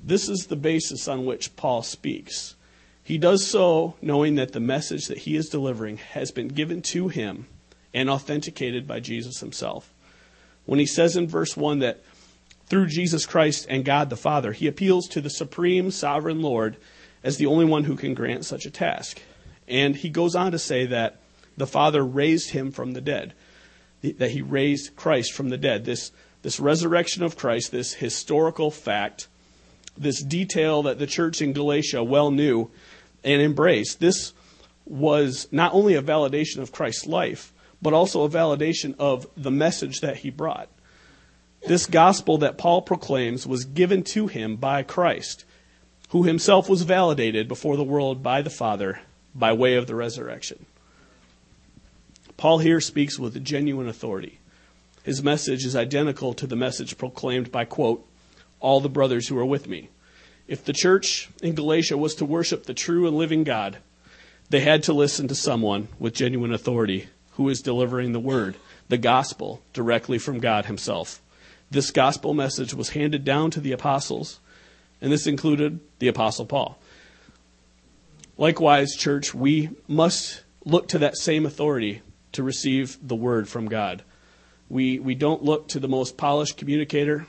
This 0.02 0.28
is 0.28 0.46
the 0.46 0.56
basis 0.56 1.08
on 1.08 1.24
which 1.24 1.56
Paul 1.56 1.82
speaks. 1.82 2.56
He 3.04 3.18
does 3.18 3.46
so 3.46 3.94
knowing 4.00 4.36
that 4.36 4.52
the 4.52 4.60
message 4.60 5.08
that 5.08 5.18
he 5.18 5.36
is 5.36 5.50
delivering 5.50 5.98
has 5.98 6.30
been 6.30 6.48
given 6.48 6.80
to 6.82 7.08
him 7.08 7.46
and 7.92 8.08
authenticated 8.08 8.86
by 8.88 9.00
Jesus 9.00 9.40
himself. 9.40 9.92
When 10.64 10.78
he 10.78 10.86
says 10.86 11.14
in 11.14 11.28
verse 11.28 11.54
1 11.54 11.80
that 11.80 12.02
through 12.66 12.86
Jesus 12.86 13.26
Christ 13.26 13.66
and 13.68 13.84
God 13.84 14.08
the 14.08 14.16
Father, 14.16 14.52
he 14.52 14.66
appeals 14.66 15.06
to 15.08 15.20
the 15.20 15.28
supreme 15.28 15.90
sovereign 15.90 16.40
Lord 16.40 16.78
as 17.22 17.36
the 17.36 17.46
only 17.46 17.66
one 17.66 17.84
who 17.84 17.96
can 17.96 18.14
grant 18.14 18.46
such 18.46 18.64
a 18.64 18.70
task. 18.70 19.20
And 19.68 19.94
he 19.94 20.08
goes 20.08 20.34
on 20.34 20.52
to 20.52 20.58
say 20.58 20.86
that 20.86 21.20
the 21.56 21.66
Father 21.66 22.04
raised 22.04 22.50
him 22.50 22.72
from 22.72 22.92
the 22.92 23.00
dead, 23.02 23.34
that 24.02 24.30
he 24.30 24.42
raised 24.42 24.96
Christ 24.96 25.32
from 25.32 25.50
the 25.50 25.58
dead. 25.58 25.84
This, 25.84 26.10
this 26.42 26.58
resurrection 26.58 27.22
of 27.22 27.36
Christ, 27.36 27.70
this 27.70 27.94
historical 27.94 28.70
fact, 28.70 29.28
this 29.96 30.22
detail 30.22 30.82
that 30.82 30.98
the 30.98 31.06
church 31.06 31.40
in 31.40 31.52
Galatia 31.52 32.02
well 32.02 32.30
knew 32.30 32.70
and 33.24 33.40
embraced, 33.42 34.00
this 34.00 34.32
was 34.84 35.48
not 35.50 35.72
only 35.72 35.94
a 35.94 36.02
validation 36.02 36.58
of 36.58 36.72
Christ's 36.72 37.06
life, 37.06 37.52
but 37.80 37.92
also 37.92 38.24
a 38.24 38.28
validation 38.28 38.94
of 38.98 39.26
the 39.36 39.50
message 39.50 40.00
that 40.00 40.18
he 40.18 40.30
brought. 40.30 40.68
This 41.66 41.86
gospel 41.86 42.38
that 42.38 42.58
Paul 42.58 42.82
proclaims 42.82 43.46
was 43.46 43.64
given 43.64 44.02
to 44.04 44.26
him 44.26 44.56
by 44.56 44.82
Christ, 44.82 45.44
who 46.10 46.24
himself 46.24 46.68
was 46.68 46.82
validated 46.82 47.48
before 47.48 47.76
the 47.76 47.82
world 47.82 48.22
by 48.22 48.42
the 48.42 48.50
Father 48.50 49.00
by 49.34 49.52
way 49.52 49.74
of 49.74 49.86
the 49.86 49.94
resurrection. 49.94 50.66
Paul 52.36 52.58
here 52.58 52.80
speaks 52.80 53.18
with 53.18 53.42
genuine 53.42 53.88
authority. 53.88 54.38
His 55.02 55.22
message 55.22 55.64
is 55.64 55.76
identical 55.76 56.34
to 56.34 56.46
the 56.46 56.56
message 56.56 56.98
proclaimed 56.98 57.50
by, 57.50 57.64
quote, 57.64 58.06
all 58.60 58.80
the 58.80 58.88
brothers 58.88 59.28
who 59.28 59.38
are 59.38 59.44
with 59.44 59.68
me. 59.68 59.88
If 60.46 60.64
the 60.64 60.72
church 60.72 61.28
in 61.42 61.54
Galatia 61.54 61.96
was 61.96 62.14
to 62.16 62.24
worship 62.24 62.64
the 62.64 62.74
true 62.74 63.06
and 63.06 63.16
living 63.16 63.44
God, 63.44 63.78
they 64.50 64.60
had 64.60 64.82
to 64.84 64.92
listen 64.92 65.28
to 65.28 65.34
someone 65.34 65.88
with 65.98 66.14
genuine 66.14 66.52
authority 66.52 67.08
who 67.32 67.48
is 67.48 67.62
delivering 67.62 68.12
the 68.12 68.20
word, 68.20 68.56
the 68.88 68.98
gospel, 68.98 69.62
directly 69.72 70.18
from 70.18 70.40
God 70.40 70.66
Himself. 70.66 71.22
This 71.70 71.90
gospel 71.90 72.34
message 72.34 72.74
was 72.74 72.90
handed 72.90 73.24
down 73.24 73.50
to 73.52 73.60
the 73.60 73.72
apostles, 73.72 74.38
and 75.00 75.10
this 75.10 75.26
included 75.26 75.80
the 75.98 76.08
apostle 76.08 76.44
Paul. 76.44 76.78
Likewise, 78.36 78.94
church, 78.94 79.34
we 79.34 79.70
must 79.88 80.44
look 80.64 80.88
to 80.88 80.98
that 80.98 81.16
same 81.16 81.46
authority 81.46 82.02
to 82.32 82.42
receive 82.42 82.98
the 83.02 83.16
word 83.16 83.48
from 83.48 83.66
God. 83.66 84.02
We, 84.68 84.98
we 84.98 85.14
don't 85.14 85.42
look 85.42 85.68
to 85.68 85.80
the 85.80 85.88
most 85.88 86.16
polished 86.16 86.56
communicator, 86.56 87.26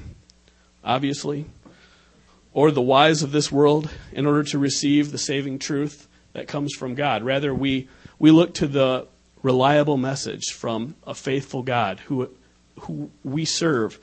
obviously, 0.84 1.46
or 2.56 2.72
the 2.72 2.82
wise 2.82 3.22
of 3.22 3.34
this 3.34 3.52
world 3.52 3.90
in 4.14 4.26
order 4.26 4.42
to 4.42 4.58
receive 4.58 5.12
the 5.12 5.18
saving 5.18 5.60
truth 5.60 6.08
that 6.32 6.48
comes 6.48 6.74
from 6.74 6.96
God. 6.96 7.22
Rather, 7.22 7.54
we, 7.54 7.90
we 8.18 8.32
look 8.32 8.54
to 8.56 8.66
the 8.66 9.06
reliable 9.44 9.98
message 9.98 10.54
from 10.54 10.96
a 11.06 11.14
faithful 11.14 11.64
God 11.64 12.00
who, 12.08 12.30
who 12.80 13.12
we 13.26 13.44
serve, 13.44 14.00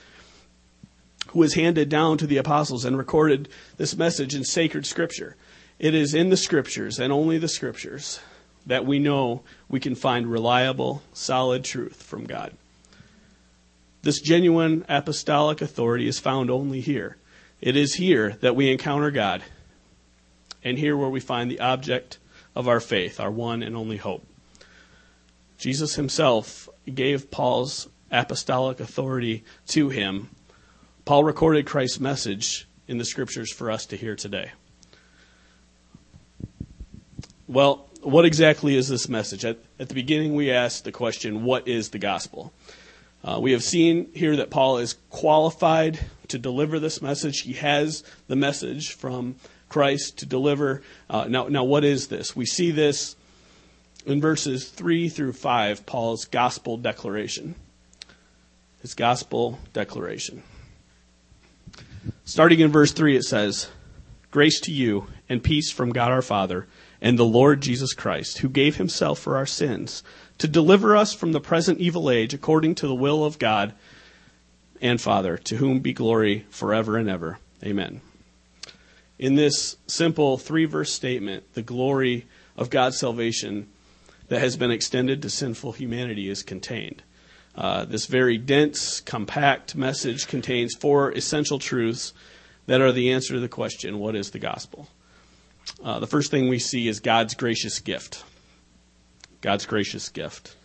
who 1.28 1.38
was 1.38 1.54
handed 1.54 1.88
down 1.88 2.18
to 2.18 2.26
the 2.26 2.37
apostles 2.37 2.85
and 2.85 2.99
recorded 2.99 3.49
this 3.78 3.97
message 3.97 4.35
in 4.35 4.44
sacred 4.44 4.85
scripture. 4.85 5.35
It 5.78 5.94
is 5.94 6.12
in 6.12 6.28
the 6.28 6.37
scriptures 6.37 7.00
and 7.00 7.11
only 7.11 7.38
the 7.38 7.49
scriptures 7.49 8.21
that 8.66 8.85
we 8.85 8.99
know 8.99 9.42
we 9.71 9.80
can 9.80 9.94
find 9.94 10.30
reliable, 10.30 11.02
solid 11.14 11.64
truth 11.64 12.02
from 12.02 12.26
God. 12.26 12.52
This 14.02 14.21
genuine 14.21 14.85
apostolic 14.90 15.62
authority 15.62 16.06
is 16.06 16.18
found 16.18 16.50
only 16.50 16.82
here. 16.82 17.16
It 17.62 17.76
is 17.76 17.95
here 17.95 18.37
that 18.40 18.57
we 18.57 18.73
encounter 18.73 19.12
God, 19.12 19.40
and 20.64 20.76
here 20.76 20.97
where 20.97 21.09
we 21.09 21.21
find 21.21 21.49
the 21.49 21.61
object 21.61 22.19
of 22.57 22.66
our 22.66 22.81
faith, 22.81 23.21
our 23.21 23.31
one 23.31 23.62
and 23.62 23.76
only 23.76 23.99
hope. 23.99 24.26
Jesus 25.59 25.95
himself 25.95 26.69
gave 26.92 27.31
Paul's 27.31 27.88
apostolic 28.11 28.81
authority 28.81 29.45
to 29.69 29.90
him. 29.90 30.31
Paul 31.04 31.23
recorded 31.23 31.64
Christ's 31.64 32.00
message 32.00 32.66
in 32.88 32.99
the 32.99 33.04
scriptures 33.04 33.52
for 33.52 33.71
us 33.71 33.87
to 33.87 33.97
hear 33.97 34.16
today. 34.16 34.50
Well, 37.47 37.88
what 38.02 38.25
exactly 38.25 38.75
is 38.75 38.88
this 38.88 39.09
message? 39.09 39.45
At, 39.45 39.59
at 39.78 39.88
the 39.88 39.95
beginning, 39.95 40.35
we 40.35 40.50
asked 40.50 40.83
the 40.83 40.90
question, 40.90 41.45
What 41.45 41.69
is 41.69 41.90
the 41.90 41.99
gospel? 42.00 42.52
Uh, 43.25 43.38
we 43.41 43.52
have 43.52 43.62
seen 43.62 44.12
here 44.14 44.37
that 44.37 44.50
Paul 44.50 44.79
is 44.79 44.97
qualified 45.11 45.99
to 46.29 46.38
deliver 46.38 46.81
this 46.81 47.00
message. 47.00 47.43
He 47.43 47.52
has 47.55 48.02
the 48.26 48.35
message 48.35 48.93
from 48.93 49.37
Christ 49.69 50.19
to 50.19 50.26
deliver. 50.26 50.83
Uh, 51.09 51.26
now, 51.29 51.47
now, 51.47 51.62
what 51.62 51.85
is 51.85 52.09
this? 52.09 52.35
We 52.35 52.47
see 52.47 52.73
this 52.73 53.14
in 54.07 54.21
verses 54.21 54.69
3 54.69 55.09
through 55.09 55.35
5, 55.35 55.87
Paul's 55.87 56.25
gospel 56.25 56.76
declaration. 56.76 57.55
His 58.81 58.95
gospel 58.95 59.61
declaration. 59.73 60.43
Starting 62.25 62.59
in 62.59 62.73
verse 62.73 62.93
3, 62.93 63.17
it 63.17 63.23
says, 63.23 63.69
Grace 64.33 64.59
to 64.61 64.73
you 64.73 65.07
and 65.29 65.45
peace 65.45 65.71
from 65.71 65.93
God 65.93 66.11
our 66.11 66.23
Father 66.23 66.67
and 67.02 67.18
the 67.18 67.25
Lord 67.25 67.61
Jesus 67.61 67.92
Christ, 67.92 68.38
who 68.38 68.49
gave 68.49 68.76
himself 68.76 69.18
for 69.18 69.37
our 69.37 69.44
sins 69.44 70.04
to 70.38 70.47
deliver 70.47 70.97
us 70.97 71.12
from 71.12 71.32
the 71.32 71.40
present 71.40 71.80
evil 71.80 72.09
age 72.09 72.32
according 72.32 72.76
to 72.76 72.87
the 72.87 72.94
will 72.94 73.25
of 73.25 73.40
God 73.40 73.75
and 74.80 75.00
Father, 75.00 75.37
to 75.37 75.56
whom 75.56 75.80
be 75.80 75.92
glory 75.92 76.47
forever 76.49 76.97
and 76.97 77.11
ever. 77.11 77.38
Amen. 77.64 78.00
In 79.18 79.35
this 79.35 79.76
simple 79.88 80.38
three 80.38 80.64
verse 80.64 80.92
statement, 80.92 81.52
the 81.54 81.62
glory 81.62 82.26
of 82.56 82.71
God's 82.71 82.99
salvation 82.99 83.68
that 84.28 84.40
has 84.40 84.56
been 84.56 84.71
extended 84.71 85.23
to 85.23 85.30
sinful 85.30 85.73
humanity 85.73 86.28
is 86.28 86.44
contained. 86.44 87.02
Uh, 87.56 87.85
this 87.85 88.06
very 88.06 88.38
dense, 88.38 89.00
compact 89.00 89.75
message 89.75 90.28
contains 90.28 90.75
four 90.75 91.11
essential 91.11 91.59
truths 91.59 92.14
that 92.66 92.80
are 92.80 92.92
the 92.92 93.11
answer 93.11 93.35
to 93.35 93.40
the 93.40 93.49
question 93.49 93.99
what 93.99 94.14
is 94.14 94.30
the 94.30 94.38
gospel? 94.38 94.88
Uh, 95.83 95.99
the 95.99 96.07
first 96.07 96.31
thing 96.31 96.49
we 96.49 96.59
see 96.59 96.88
is 96.88 97.00
God's 97.00 97.35
gracious 97.35 97.81
gift. 97.81 98.25
God's 99.40 99.66
gracious 99.66 100.09
gift. 100.09 100.57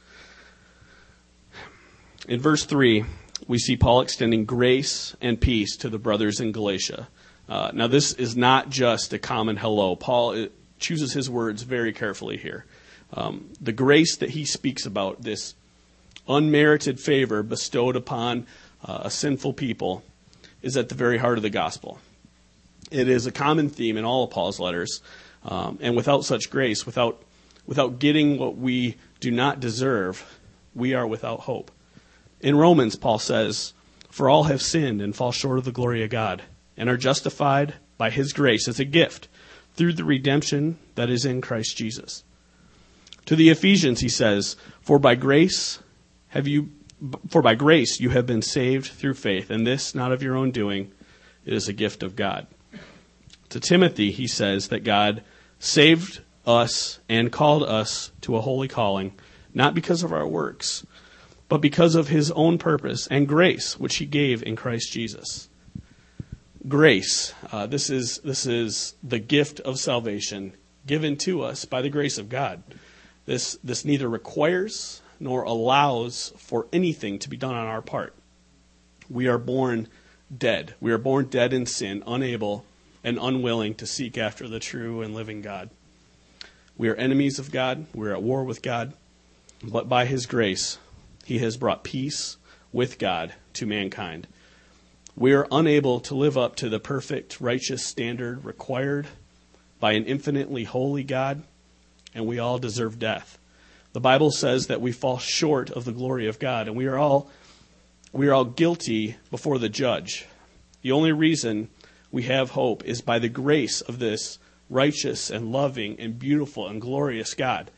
In 2.28 2.40
verse 2.40 2.66
3, 2.66 3.06
we 3.48 3.58
see 3.58 3.78
Paul 3.78 4.02
extending 4.02 4.46
grace 4.46 5.16
and 5.22 5.40
peace 5.40 5.78
to 5.78 5.90
the 5.90 5.98
brothers 5.98 6.40
in 6.40 6.52
Galatia. 6.52 7.08
Uh, 7.48 7.72
now, 7.74 7.88
this 7.88 8.14
is 8.14 8.36
not 8.36 8.70
just 8.70 9.14
a 9.14 9.20
common 9.20 9.56
hello. 9.56 9.96
Paul 9.96 10.32
uh, 10.32 10.48
chooses 10.80 11.14
his 11.14 11.30
words 11.30 11.64
very 11.64 11.94
carefully 11.94 12.38
here. 12.38 12.66
Um, 13.14 13.50
the 13.62 13.72
grace 13.72 14.18
that 14.18 14.32
he 14.32 14.44
speaks 14.46 14.86
about, 14.86 15.22
this 15.22 15.56
unmerited 16.28 17.00
favor 17.00 17.42
bestowed 17.42 17.96
upon 17.96 18.46
uh, 18.84 19.02
a 19.04 19.10
sinful 19.10 19.54
people, 19.54 20.04
is 20.62 20.76
at 20.76 20.90
the 20.90 20.96
very 20.96 21.18
heart 21.18 21.38
of 21.38 21.44
the 21.44 21.50
gospel. 21.50 22.00
It 22.92 23.10
is 23.10 23.26
a 23.26 23.32
common 23.32 23.70
theme 23.70 23.98
in 23.98 24.06
all 24.06 24.24
of 24.24 24.32
Paul's 24.32 24.60
letters. 24.60 25.02
Um, 25.44 25.80
and 25.82 25.96
without 25.96 26.26
such 26.26 26.50
grace, 26.50 26.86
without, 26.86 27.22
without 27.66 28.00
getting 28.00 28.38
what 28.38 28.58
we 28.58 28.96
do 29.20 29.32
not 29.32 29.60
deserve, 29.60 30.40
we 30.74 30.94
are 30.94 31.08
without 31.08 31.42
hope. 31.42 31.72
In 32.42 32.56
Romans, 32.56 32.96
Paul 32.96 33.20
says, 33.20 33.74
For 34.10 34.30
all 34.30 34.44
have 34.44 34.62
sinned 34.62 35.02
and 35.02 35.16
fall 35.16 35.32
short 35.32 35.58
of 35.58 35.66
the 35.66 35.72
glory 35.72 36.04
of 36.04 36.10
God, 36.10 36.44
and 36.76 36.90
are 36.90 36.98
justified 36.98 37.76
by 37.98 38.10
his 38.10 38.34
grace 38.34 38.68
as 38.68 38.80
a 38.80 38.86
gift 38.86 39.28
through 39.76 39.94
the 39.94 40.04
redemption 40.04 40.78
that 40.96 41.10
is 41.10 41.26
in 41.26 41.42
Christ 41.42 41.78
Jesus. 41.78 42.24
To 43.26 43.36
the 43.36 43.50
Ephesians, 43.50 44.00
he 44.00 44.10
says, 44.10 44.56
For 44.82 45.00
by 45.00 45.16
grace 45.16 45.80
have 46.30 46.48
you 46.48 46.72
for 47.30 47.42
by 47.42 47.54
grace 47.54 48.00
you 48.00 48.10
have 48.10 48.26
been 48.26 48.42
saved 48.42 48.88
through 48.88 49.14
faith, 49.14 49.50
and 49.52 49.68
this 49.68 49.94
not 49.94 50.12
of 50.12 50.24
your 50.24 50.36
own 50.36 50.50
doing, 50.52 50.92
it 51.46 51.54
is 51.54 51.68
a 51.68 51.74
gift 51.74 52.02
of 52.02 52.16
God. 52.16 52.48
To 53.50 53.60
Timothy, 53.60 54.12
he 54.12 54.28
says 54.28 54.68
that 54.70 54.84
God 54.84 55.24
saved 55.60 56.22
us 56.46 57.00
and 57.08 57.32
called 57.32 57.64
us 57.64 58.12
to 58.22 58.36
a 58.36 58.42
holy 58.42 58.68
calling, 58.68 59.14
not 59.54 59.74
because 59.74 60.04
of 60.04 60.14
our 60.14 60.28
works, 60.28 60.86
but 61.50 61.60
because 61.60 61.96
of 61.96 62.10
his 62.10 62.32
own 62.32 62.58
purpose 62.58 63.08
and 63.08 63.28
grace, 63.28 63.80
which 63.80 63.98
he 63.98 64.06
gave 64.06 64.44
in 64.44 64.56
Christ 64.56 64.92
Jesus. 64.92 65.50
Grace. 66.68 67.34
Uh, 67.52 67.66
this 67.68 67.90
is 67.90 68.20
this 68.20 68.46
is 68.46 68.96
the 69.02 69.20
gift 69.20 69.60
of 69.62 69.80
salvation 69.80 70.54
given 70.86 71.16
to 71.18 71.42
us 71.42 71.66
by 71.66 71.82
the 71.82 71.90
grace 71.90 72.18
of 72.18 72.30
God. 72.30 72.62
This 73.26 73.58
this 73.64 73.86
neither 73.86 74.10
requires 74.10 75.02
nor 75.20 75.44
allows 75.44 76.34
for 76.38 76.68
anything 76.74 77.20
to 77.20 77.30
be 77.30 77.38
done 77.38 77.56
on 77.56 77.68
our 77.68 77.82
part. 77.82 78.14
We 79.10 79.28
are 79.28 79.38
born 79.38 79.88
dead. 80.36 80.76
We 80.82 80.92
are 80.92 80.98
born 80.98 81.28
dead 81.28 81.54
in 81.54 81.66
sin, 81.66 82.04
unable 82.06 82.66
and 83.08 83.18
unwilling 83.22 83.74
to 83.74 83.86
seek 83.86 84.18
after 84.18 84.50
the 84.50 84.60
true 84.60 85.02
and 85.02 85.16
living 85.16 85.42
God. 85.42 85.70
We 86.76 86.90
are 86.90 86.96
enemies 86.96 87.40
of 87.40 87.52
God, 87.52 87.86
we're 87.96 88.12
at 88.12 88.22
war 88.22 88.44
with 88.44 88.62
God, 88.62 88.92
but 89.64 89.88
by 89.88 90.06
His 90.06 90.26
grace, 90.26 90.78
He 91.24 91.40
has 91.40 91.56
brought 91.56 91.86
peace 91.86 92.36
with 92.74 93.00
God 93.00 93.34
to 93.54 93.66
mankind. 93.66 94.28
We 95.16 95.32
are 95.32 95.48
unable 95.54 96.02
to 96.02 96.16
live 96.16 96.38
up 96.38 96.58
to 96.58 96.68
the 96.68 96.82
perfect, 96.82 97.40
righteous 97.40 97.86
standard 97.86 98.44
required 98.44 99.08
by 99.80 99.94
an 99.94 100.04
infinitely 100.04 100.66
holy 100.66 101.06
God, 101.06 101.44
and 102.14 102.28
we 102.28 102.40
all 102.40 102.58
deserve 102.58 103.00
death. 103.00 103.40
The 103.94 104.02
Bible 104.02 104.32
says 104.32 104.68
that 104.68 104.82
we 104.82 104.92
fall 104.92 105.18
short 105.18 105.70
of 105.70 105.86
the 105.86 105.94
glory 105.94 106.28
of 106.28 106.40
God, 106.40 106.68
and 106.68 106.76
we 106.76 106.88
are 106.88 106.98
all 106.98 107.32
we 108.12 108.28
are 108.28 108.34
all 108.34 108.44
guilty 108.44 109.16
before 109.32 109.60
the 109.60 109.70
judge. 109.70 110.26
The 110.82 110.92
only 110.92 111.14
reason 111.14 111.70
we 112.12 112.24
have 112.24 112.52
hope 112.52 112.84
is 112.86 113.02
by 113.02 113.20
the 113.20 113.30
grace 113.30 113.82
of 113.82 114.00
this 114.00 114.40
righteous 114.70 115.30
and 115.30 115.52
loving 115.52 116.00
and 116.00 116.20
beautiful 116.20 116.68
and 116.68 116.82
glorious 116.82 117.34
God. 117.34 117.72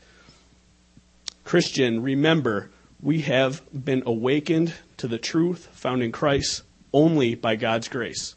Christian, 1.44 2.02
remember, 2.02 2.70
we 3.00 3.22
have 3.22 3.62
been 3.72 4.02
awakened 4.06 4.74
to 4.98 5.08
the 5.08 5.18
truth 5.18 5.68
found 5.72 6.02
in 6.02 6.12
Christ 6.12 6.62
only 6.92 7.34
by 7.34 7.56
God's 7.56 7.88
grace. 7.88 8.34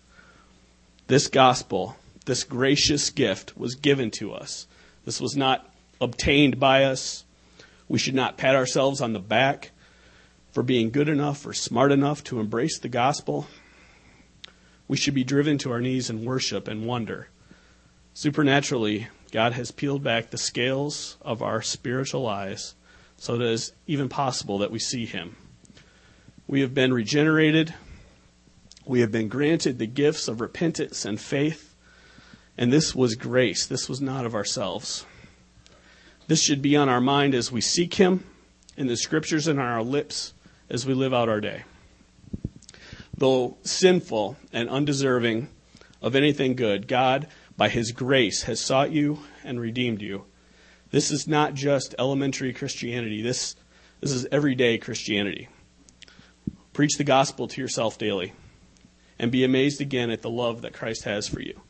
This 1.08 1.28
gospel, 1.28 1.98
this 2.26 2.44
gracious 2.44 3.10
gift, 3.10 3.58
was 3.58 3.76
given 3.76 4.10
to 4.12 4.34
us. 4.34 4.68
This 5.06 5.20
was 5.20 5.36
not 5.36 5.70
obtained 6.00 6.60
by 6.60 6.86
us. 6.86 7.26
We 7.90 8.00
should 8.00 8.16
not 8.16 8.38
pat 8.38 8.56
ourselves 8.56 9.02
on 9.02 9.14
the 9.14 9.20
back 9.20 9.72
for 10.52 10.64
being 10.64 10.92
good 10.92 11.10
enough 11.10 11.46
or 11.46 11.54
smart 11.54 11.92
enough 11.92 12.24
to 12.26 12.40
embrace 12.40 12.80
the 12.80 12.90
gospel. 12.90 13.48
We 14.88 14.98
should 14.98 15.14
be 15.14 15.24
driven 15.24 15.58
to 15.60 15.72
our 15.72 15.82
knees 15.82 16.10
in 16.10 16.26
worship 16.26 16.68
and 16.68 16.86
wonder. 16.86 17.30
Supernaturally, 18.14 19.08
God 19.32 19.54
has 19.54 19.72
peeled 19.72 20.04
back 20.04 20.30
the 20.30 20.38
scales 20.38 21.18
of 21.22 21.42
our 21.42 21.62
spiritual 21.62 22.28
eyes 22.28 22.76
so 23.18 23.38
that 23.38 23.46
it 23.46 23.52
is 23.52 23.74
even 23.88 24.10
possible 24.10 24.60
that 24.60 24.72
we 24.72 24.80
see 24.80 25.06
Him. 25.06 25.36
We 26.48 26.62
have 26.62 26.74
been 26.74 26.94
regenerated. 26.94 27.74
We 28.86 29.00
have 29.00 29.12
been 29.12 29.30
granted 29.30 29.80
the 29.80 29.88
gifts 29.88 30.28
of 30.28 30.42
repentance 30.42 31.06
and 31.06 31.20
faith. 31.20 31.76
And 32.58 32.72
this 32.72 32.94
was 32.94 33.16
grace. 33.16 33.66
This 33.66 33.90
was 33.90 34.02
not 34.02 34.26
of 34.26 34.36
ourselves. 34.36 35.06
This 36.28 36.42
should 36.44 36.62
be 36.62 36.76
on 36.76 36.90
our 36.90 37.02
mind 37.02 37.34
as 37.34 37.52
we 37.52 37.62
seek 37.62 37.96
Him 37.96 38.24
in 38.78 38.88
the 38.88 38.98
scriptures 38.98 39.48
and 39.48 39.60
on 39.60 39.66
our 39.66 39.84
lips 39.84 40.34
as 40.70 40.86
we 40.86 40.94
live 40.94 41.14
out 41.14 41.30
our 41.30 41.42
day. 41.42 41.64
Though 43.24 43.56
sinful 43.64 44.36
and 44.52 44.70
undeserving 44.70 45.48
of 46.02 46.14
anything 46.14 46.58
good, 46.58 46.90
God, 46.90 47.28
by 47.56 47.70
His 47.70 47.94
grace, 47.94 48.44
has 48.44 48.60
sought 48.60 48.92
you 48.92 49.20
and 49.46 49.62
redeemed 49.62 50.02
you. 50.02 50.26
This 50.92 51.10
is 51.10 51.26
not 51.26 51.54
just 51.54 51.96
elementary 51.98 52.52
Christianity, 52.52 53.22
this, 53.22 53.56
this 54.02 54.12
is 54.12 54.28
everyday 54.30 54.78
Christianity. 54.78 55.48
Preach 56.74 56.98
the 56.98 57.06
gospel 57.06 57.48
to 57.48 57.62
yourself 57.62 57.98
daily 57.98 58.34
and 59.18 59.32
be 59.32 59.46
amazed 59.46 59.80
again 59.80 60.10
at 60.10 60.22
the 60.22 60.30
love 60.30 60.62
that 60.64 60.74
Christ 60.74 61.06
has 61.06 61.26
for 61.26 61.40
you. 61.40 61.62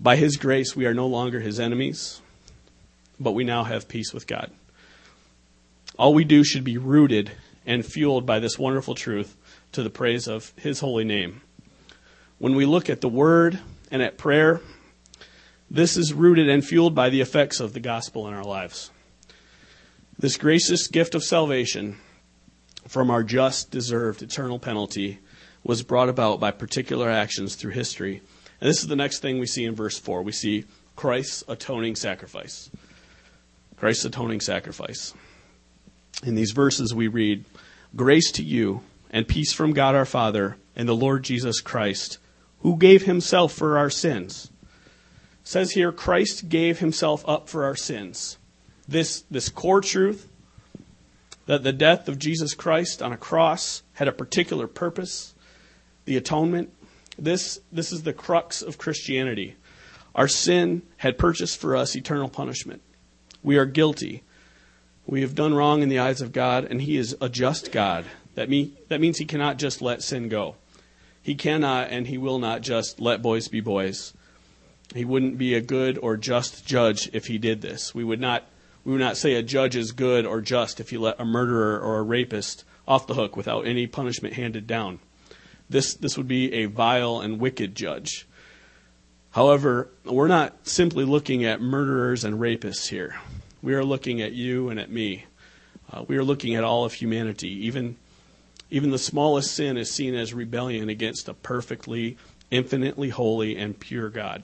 By 0.00 0.16
His 0.16 0.36
grace, 0.36 0.74
we 0.74 0.86
are 0.86 0.94
no 0.94 1.06
longer 1.06 1.38
His 1.38 1.60
enemies, 1.60 2.20
but 3.20 3.30
we 3.30 3.44
now 3.44 3.62
have 3.62 3.86
peace 3.86 4.12
with 4.12 4.26
God. 4.26 4.50
All 5.96 6.12
we 6.12 6.24
do 6.24 6.42
should 6.42 6.64
be 6.64 6.78
rooted 6.78 7.30
and 7.64 7.86
fueled 7.86 8.26
by 8.26 8.40
this 8.40 8.58
wonderful 8.58 8.96
truth 8.96 9.36
to 9.72 9.82
the 9.82 9.90
praise 9.90 10.28
of 10.28 10.52
His 10.56 10.80
holy 10.80 11.04
name. 11.04 11.40
When 12.38 12.54
we 12.54 12.66
look 12.66 12.88
at 12.88 13.00
the 13.00 13.08
Word 13.08 13.58
and 13.90 14.02
at 14.02 14.18
prayer, 14.18 14.60
this 15.70 15.96
is 15.96 16.12
rooted 16.12 16.48
and 16.48 16.64
fueled 16.64 16.94
by 16.94 17.08
the 17.08 17.20
effects 17.20 17.60
of 17.60 17.72
the 17.72 17.80
gospel 17.80 18.28
in 18.28 18.34
our 18.34 18.44
lives. 18.44 18.90
This 20.18 20.36
gracious 20.36 20.86
gift 20.86 21.14
of 21.14 21.24
salvation 21.24 21.96
from 22.86 23.10
our 23.10 23.22
just 23.22 23.70
deserved 23.70 24.22
eternal 24.22 24.58
penalty 24.58 25.18
was 25.64 25.82
brought 25.82 26.08
about 26.08 26.40
by 26.40 26.50
particular 26.50 27.08
actions 27.08 27.54
through 27.54 27.72
history. 27.72 28.20
And 28.60 28.68
this 28.68 28.82
is 28.82 28.88
the 28.88 28.96
next 28.96 29.20
thing 29.20 29.38
we 29.38 29.46
see 29.46 29.64
in 29.64 29.74
verse 29.74 29.98
4. 29.98 30.22
We 30.22 30.32
see 30.32 30.64
Christ's 30.96 31.44
atoning 31.48 31.96
sacrifice. 31.96 32.70
Christ's 33.76 34.04
atoning 34.04 34.40
sacrifice. 34.40 35.14
In 36.24 36.34
these 36.34 36.52
verses, 36.52 36.94
we 36.94 37.08
read, 37.08 37.44
Grace 37.96 38.30
to 38.32 38.42
you 38.42 38.82
and 39.12 39.28
peace 39.28 39.52
from 39.52 39.72
God 39.72 39.94
our 39.94 40.06
Father 40.06 40.56
and 40.74 40.88
the 40.88 40.96
Lord 40.96 41.22
Jesus 41.22 41.60
Christ, 41.60 42.18
who 42.60 42.76
gave 42.76 43.02
himself 43.02 43.52
for 43.52 43.76
our 43.76 43.90
sins. 43.90 44.50
It 45.42 45.48
says 45.48 45.72
here, 45.72 45.92
Christ 45.92 46.48
gave 46.48 46.78
himself 46.78 47.22
up 47.28 47.48
for 47.48 47.64
our 47.64 47.76
sins. 47.76 48.38
This, 48.88 49.24
this 49.30 49.48
core 49.48 49.80
truth 49.80 50.28
that 51.46 51.62
the 51.62 51.72
death 51.72 52.08
of 52.08 52.18
Jesus 52.18 52.54
Christ 52.54 53.02
on 53.02 53.12
a 53.12 53.16
cross 53.16 53.82
had 53.94 54.08
a 54.08 54.12
particular 54.12 54.66
purpose, 54.66 55.34
the 56.04 56.16
atonement. 56.16 56.72
This, 57.18 57.60
this 57.70 57.92
is 57.92 58.02
the 58.02 58.12
crux 58.12 58.62
of 58.62 58.78
Christianity. 58.78 59.56
Our 60.14 60.28
sin 60.28 60.82
had 60.98 61.18
purchased 61.18 61.58
for 61.58 61.76
us 61.76 61.96
eternal 61.96 62.28
punishment. 62.28 62.82
We 63.42 63.56
are 63.56 63.66
guilty. 63.66 64.22
We 65.06 65.22
have 65.22 65.34
done 65.34 65.52
wrong 65.52 65.82
in 65.82 65.88
the 65.88 65.98
eyes 65.98 66.20
of 66.20 66.32
God, 66.32 66.64
and 66.64 66.80
He 66.80 66.96
is 66.96 67.16
a 67.20 67.28
just 67.28 67.72
God. 67.72 68.04
That, 68.34 68.48
mean, 68.48 68.76
that 68.88 69.00
means 69.00 69.18
He 69.18 69.24
cannot 69.24 69.58
just 69.58 69.82
let 69.82 70.02
sin 70.02 70.28
go. 70.28 70.56
He 71.22 71.34
cannot 71.34 71.90
and 71.90 72.06
He 72.06 72.18
will 72.18 72.38
not 72.38 72.62
just 72.62 73.00
let 73.00 73.22
boys 73.22 73.48
be 73.48 73.60
boys. 73.60 74.12
He 74.94 75.04
wouldn't 75.04 75.38
be 75.38 75.54
a 75.54 75.60
good 75.60 75.98
or 75.98 76.16
just 76.16 76.66
judge 76.66 77.08
if 77.12 77.26
He 77.26 77.38
did 77.38 77.62
this. 77.62 77.94
We 77.94 78.04
would 78.04 78.20
not, 78.20 78.44
we 78.84 78.92
would 78.92 79.00
not 79.00 79.16
say 79.16 79.34
a 79.34 79.42
judge 79.42 79.76
is 79.76 79.92
good 79.92 80.26
or 80.26 80.40
just 80.40 80.80
if 80.80 80.90
He 80.90 80.98
let 80.98 81.20
a 81.20 81.24
murderer 81.24 81.80
or 81.80 81.98
a 81.98 82.02
rapist 82.02 82.64
off 82.86 83.06
the 83.06 83.14
hook 83.14 83.36
without 83.36 83.66
any 83.66 83.86
punishment 83.86 84.34
handed 84.34 84.66
down. 84.66 84.98
This, 85.70 85.94
this 85.94 86.16
would 86.16 86.28
be 86.28 86.52
a 86.52 86.66
vile 86.66 87.20
and 87.20 87.40
wicked 87.40 87.74
judge. 87.74 88.26
However, 89.30 89.88
we're 90.04 90.28
not 90.28 90.68
simply 90.68 91.04
looking 91.04 91.44
at 91.44 91.62
murderers 91.62 92.24
and 92.24 92.38
rapists 92.38 92.88
here. 92.88 93.16
We 93.62 93.72
are 93.74 93.84
looking 93.84 94.20
at 94.20 94.32
you 94.32 94.68
and 94.68 94.78
at 94.78 94.90
me. 94.90 95.24
Uh, 95.90 96.04
we 96.06 96.18
are 96.18 96.24
looking 96.24 96.54
at 96.54 96.64
all 96.64 96.84
of 96.84 96.92
humanity. 96.92 97.48
Even, 97.66 97.96
even 98.72 98.90
the 98.90 98.98
smallest 98.98 99.54
sin 99.54 99.76
is 99.76 99.90
seen 99.90 100.14
as 100.14 100.32
rebellion 100.32 100.88
against 100.88 101.28
a 101.28 101.34
perfectly, 101.34 102.16
infinitely 102.50 103.10
holy, 103.10 103.54
and 103.58 103.78
pure 103.78 104.08
God. 104.08 104.42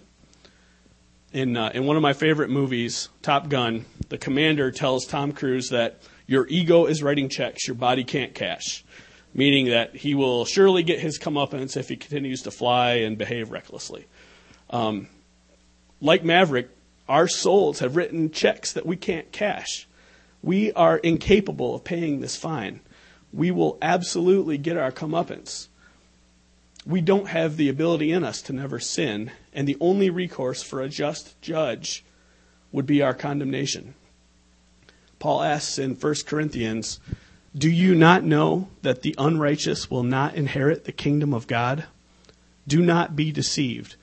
In, 1.33 1.57
uh, 1.57 1.71
in 1.73 1.87
one 1.87 1.97
of 1.97 2.03
my 2.03 2.13
favorite 2.13 2.51
movies, 2.51 3.09
Top 3.23 3.49
Gun, 3.49 3.87
the 4.11 4.19
commander 4.19 4.71
tells 4.71 5.07
Tom 5.07 5.33
Cruise 5.33 5.71
that 5.71 6.03
your 6.27 6.47
ego 6.49 6.85
is 6.85 7.03
writing 7.03 7.31
checks 7.31 7.67
your 7.67 7.75
body 7.75 8.05
can't 8.05 8.35
cash, 8.35 8.85
meaning 9.33 9.71
that 9.71 9.97
he 9.97 10.15
will 10.15 10.45
surely 10.45 10.83
get 10.83 11.01
his 11.01 11.19
comeuppance 11.19 11.75
if 11.75 11.89
he 11.89 11.97
continues 11.97 12.43
to 12.43 12.51
fly 12.51 12.97
and 12.97 13.17
behave 13.17 13.51
recklessly. 13.51 14.07
Um, 14.69 15.09
like 16.03 16.23
Maverick, 16.23 16.69
our 17.09 17.29
souls 17.29 17.79
have 17.79 17.97
written 17.97 18.31
checks 18.31 18.75
that 18.75 18.85
we 18.85 18.97
can't 18.97 19.33
cash. 19.33 19.89
We 20.43 20.71
are 20.75 20.99
incapable 20.99 21.75
of 21.75 21.83
paying 21.83 22.21
this 22.21 22.37
fine. 22.37 22.81
We 23.33 23.51
will 23.51 23.79
absolutely 23.83 24.59
get 24.59 24.77
our 24.77 24.93
comeuppance. 24.93 25.69
We 26.87 27.01
don't 27.01 27.29
have 27.29 27.57
the 27.57 27.69
ability 27.69 28.13
in 28.13 28.25
us 28.25 28.41
to 28.43 28.53
never 28.53 28.79
sin, 28.79 29.31
and 29.53 29.69
the 29.69 29.77
only 29.81 30.11
recourse 30.11 30.63
for 30.63 30.81
a 30.81 30.89
just 30.89 31.41
judge 31.43 32.05
would 32.73 32.87
be 32.87 33.03
our 33.03 33.15
condemnation. 33.15 33.95
Paul 35.19 35.43
asks 35.43 35.79
in 35.79 35.95
1 35.97 36.15
Corinthians, 36.27 37.01
Do 37.57 37.71
you 37.71 37.95
not 37.95 38.25
know 38.25 38.69
that 38.83 39.03
the 39.03 39.15
unrighteous 39.19 39.91
will 39.91 40.05
not 40.05 40.35
inherit 40.35 40.85
the 40.85 40.93
kingdom 40.93 41.35
of 41.35 41.47
God? 41.47 41.85
Do 42.67 42.81
not 42.81 43.17
be 43.17 43.33
deceived. 43.33 43.97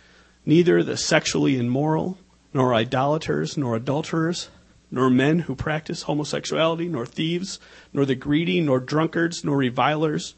Neither 0.46 0.84
the 0.84 0.98
sexually 0.98 1.58
immoral, 1.58 2.18
nor 2.54 2.74
idolaters, 2.74 3.58
nor 3.58 3.76
adulterers, 3.76 4.50
nor 4.92 5.10
men 5.10 5.40
who 5.40 5.56
practice 5.56 6.04
homosexuality, 6.04 6.88
nor 6.88 7.06
thieves, 7.06 7.60
nor 7.94 8.06
the 8.06 8.16
greedy, 8.16 8.62
nor 8.62 8.80
drunkards, 8.80 9.44
nor 9.44 9.58
revilers, 9.58 10.36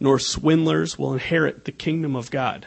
nor 0.00 0.18
swindlers 0.18 0.98
will 0.98 1.12
inherit 1.12 1.64
the 1.64 1.72
kingdom 1.72 2.16
of 2.16 2.30
God. 2.30 2.66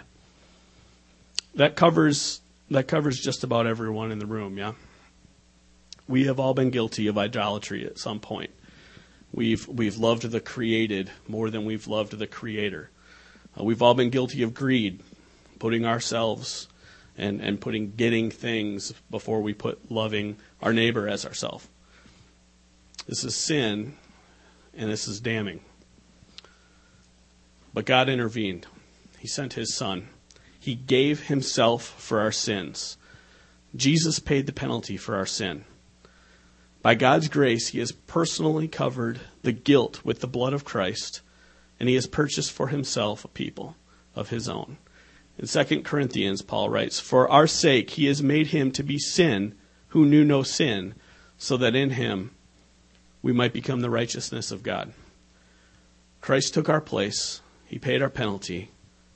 That 1.56 1.76
covers 1.76 2.42
that 2.70 2.88
covers 2.88 3.20
just 3.20 3.44
about 3.44 3.66
everyone 3.66 4.12
in 4.12 4.20
the 4.20 4.26
room, 4.26 4.58
yeah. 4.58 4.74
We 6.08 6.26
have 6.26 6.40
all 6.40 6.54
been 6.54 6.70
guilty 6.70 7.08
of 7.08 7.18
idolatry 7.18 7.86
at 7.86 7.98
some 7.98 8.20
point. 8.20 8.52
We've 9.34 9.68
we've 9.68 9.98
loved 9.98 10.24
the 10.24 10.40
created 10.40 11.12
more 11.28 11.50
than 11.50 11.66
we've 11.66 11.88
loved 11.88 12.18
the 12.18 12.28
creator. 12.28 12.90
Uh, 13.60 13.64
we've 13.64 13.82
all 13.82 13.94
been 13.94 14.10
guilty 14.10 14.44
of 14.44 14.54
greed, 14.54 15.02
putting 15.60 15.86
ourselves 15.86 16.68
and, 17.18 17.42
and 17.42 17.60
putting 17.60 17.92
getting 17.92 18.30
things 18.30 18.94
before 19.10 19.42
we 19.42 19.54
put 19.54 19.92
loving 19.92 20.38
our 20.62 20.74
neighbor 20.74 21.08
as 21.08 21.26
ourself. 21.26 21.68
This 23.08 23.24
is 23.24 23.36
sin, 23.36 23.96
and 24.76 24.90
this 24.90 25.08
is 25.08 25.20
damning. 25.20 25.62
But 27.74 27.86
God 27.86 28.10
intervened. 28.10 28.68
He 29.20 29.28
sent 29.28 29.54
his 29.54 29.74
son. 29.74 30.10
He 30.60 30.76
gave 30.76 31.28
himself 31.28 31.84
for 31.84 32.20
our 32.20 32.32
sins. 32.32 32.98
Jesus 33.76 34.20
paid 34.20 34.46
the 34.46 34.54
penalty 34.54 34.98
for 34.98 35.16
our 35.16 35.26
sin. 35.26 35.64
By 36.82 36.96
God's 36.96 37.28
grace, 37.28 37.70
he 37.70 37.80
has 37.80 37.92
personally 37.92 38.68
covered 38.68 39.20
the 39.42 39.52
guilt 39.52 40.04
with 40.06 40.20
the 40.20 40.28
blood 40.28 40.54
of 40.54 40.66
Christ, 40.66 41.22
and 41.80 41.90
he 41.90 41.96
has 41.96 42.08
purchased 42.08 42.52
for 42.52 42.68
himself 42.68 43.26
a 43.26 43.28
people 43.28 43.76
of 44.16 44.30
his 44.30 44.48
own. 44.48 44.78
In 45.38 45.48
2 45.48 45.84
Corinthians, 45.84 46.42
Paul 46.42 46.70
writes, 46.70 47.00
For 47.00 47.30
our 47.30 47.48
sake 47.48 47.92
he 47.92 48.06
has 48.06 48.24
made 48.24 48.48
him 48.48 48.72
to 48.72 48.84
be 48.84 48.98
sin 48.98 49.56
who 49.90 50.06
knew 50.06 50.24
no 50.24 50.44
sin, 50.44 50.96
so 51.38 51.58
that 51.58 51.76
in 51.76 51.92
him 51.92 52.32
we 53.22 53.32
might 53.32 53.54
become 53.54 53.82
the 53.82 53.90
righteousness 53.90 54.52
of 54.52 54.64
God. 54.64 54.94
Christ 56.22 56.54
took 56.54 56.70
our 56.70 56.82
place, 56.82 57.42
he 57.66 57.78
paid 57.78 58.02
our 58.02 58.10
penalty, 58.10 58.72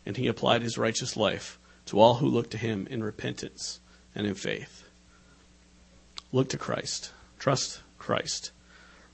and 0.05 0.15
he 0.15 0.27
applied 0.27 0.61
his 0.61 0.77
righteous 0.77 1.17
life 1.17 1.59
to 1.87 1.99
all 1.99 2.15
who 2.15 2.27
look 2.27 2.49
to 2.51 2.57
him 2.57 2.87
in 2.89 3.03
repentance 3.03 3.79
and 4.13 4.27
in 4.27 4.35
faith. 4.35 4.87
Look 6.31 6.49
to 6.49 6.57
Christ. 6.57 7.11
Trust 7.39 7.81
Christ. 7.97 8.51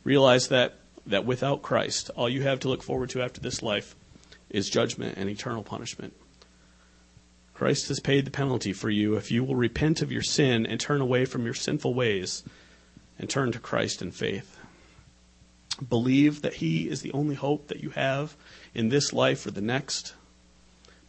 Realize 0.04 0.50
that, 0.50 0.76
that 1.06 1.26
without 1.26 1.62
Christ, 1.62 2.12
all 2.16 2.30
you 2.30 2.44
have 2.44 2.60
to 2.62 2.70
look 2.70 2.84
forward 2.84 3.10
to 3.12 3.22
after 3.22 3.40
this 3.40 3.64
life 3.64 3.96
is 4.50 4.70
judgment 4.70 5.18
and 5.18 5.30
eternal 5.30 5.64
punishment. 5.64 6.14
Christ 7.58 7.88
has 7.88 8.00
paid 8.00 8.24
the 8.24 8.30
penalty 8.30 8.72
for 8.72 8.88
you 8.88 9.16
if 9.16 9.32
you 9.32 9.44
will 9.44 9.56
repent 9.56 10.04
of 10.04 10.12
your 10.12 10.22
sin 10.22 10.68
and 10.68 10.80
turn 10.80 11.02
away 11.02 11.26
from 11.26 11.44
your 11.44 11.56
sinful 11.56 11.96
ways 11.96 12.44
and 13.18 13.28
turn 13.28 13.52
to 13.52 13.58
Christ 13.58 14.00
in 14.00 14.12
faith. 14.12 14.60
Believe 15.90 16.44
that 16.44 16.54
He 16.54 16.88
is 16.88 17.02
the 17.02 17.12
only 17.14 17.34
hope 17.34 17.70
that 17.70 17.82
you 17.82 17.90
have 17.90 18.36
in 18.76 18.90
this 18.90 19.12
life 19.12 19.44
or 19.44 19.50
the 19.50 19.60
next. 19.60 20.14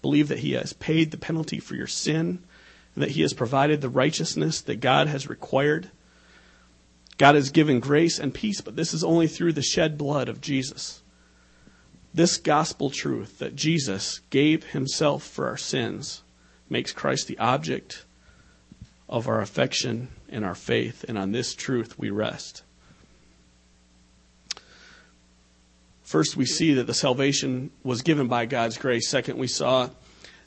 Believe 0.01 0.29
that 0.29 0.39
He 0.39 0.53
has 0.53 0.73
paid 0.73 1.11
the 1.11 1.19
penalty 1.19 1.61
for 1.61 1.75
your 1.75 1.87
sin 1.87 2.43
and 2.95 3.05
that 3.05 3.11
He 3.11 3.21
has 3.21 3.35
provided 3.35 3.83
the 3.83 3.91
righteousness 3.91 4.63
that 4.63 4.81
God 4.81 5.07
has 5.07 5.29
required. 5.29 5.91
God 7.19 7.35
has 7.35 7.51
given 7.51 7.79
grace 7.79 8.19
and 8.19 8.33
peace, 8.33 8.63
but 8.63 8.75
this 8.75 8.95
is 8.95 9.05
only 9.05 9.27
through 9.27 9.53
the 9.53 9.61
shed 9.61 9.99
blood 9.99 10.31
of 10.31 10.41
Jesus. 10.41 11.03
This 12.15 12.39
gospel 12.39 12.89
truth 12.89 13.39
that 13.39 13.55
Jesus 13.55 14.23
gave 14.31 14.65
Himself 14.65 15.23
for 15.23 15.47
our 15.47 15.59
sins 15.59 16.23
makes 16.71 16.93
Christ 16.93 17.27
the 17.27 17.39
object 17.39 18.05
of 19.09 19.29
our 19.29 19.41
affection 19.41 20.09
and 20.29 20.45
our 20.45 20.55
faith, 20.55 21.05
and 21.09 21.17
on 21.17 21.33
this 21.33 21.55
truth 21.55 21.99
we 21.99 22.11
rest. 22.11 22.63
First, 26.03 26.37
we 26.37 26.47
see 26.47 26.75
that 26.75 26.87
the 26.87 26.95
salvation 26.95 27.71
was 27.83 28.01
given 28.01 28.29
by 28.29 28.47
God's 28.47 28.79
grace. 28.79 29.09
Second, 29.09 29.39
we 29.39 29.47
saw 29.47 29.91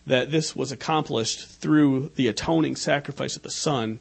that 0.07 0.31
this 0.31 0.55
was 0.55 0.71
accomplished 0.71 1.47
through 1.47 2.12
the 2.15 2.27
atoning 2.27 2.75
sacrifice 2.75 3.36
of 3.36 3.43
the 3.43 3.51
Son. 3.51 3.99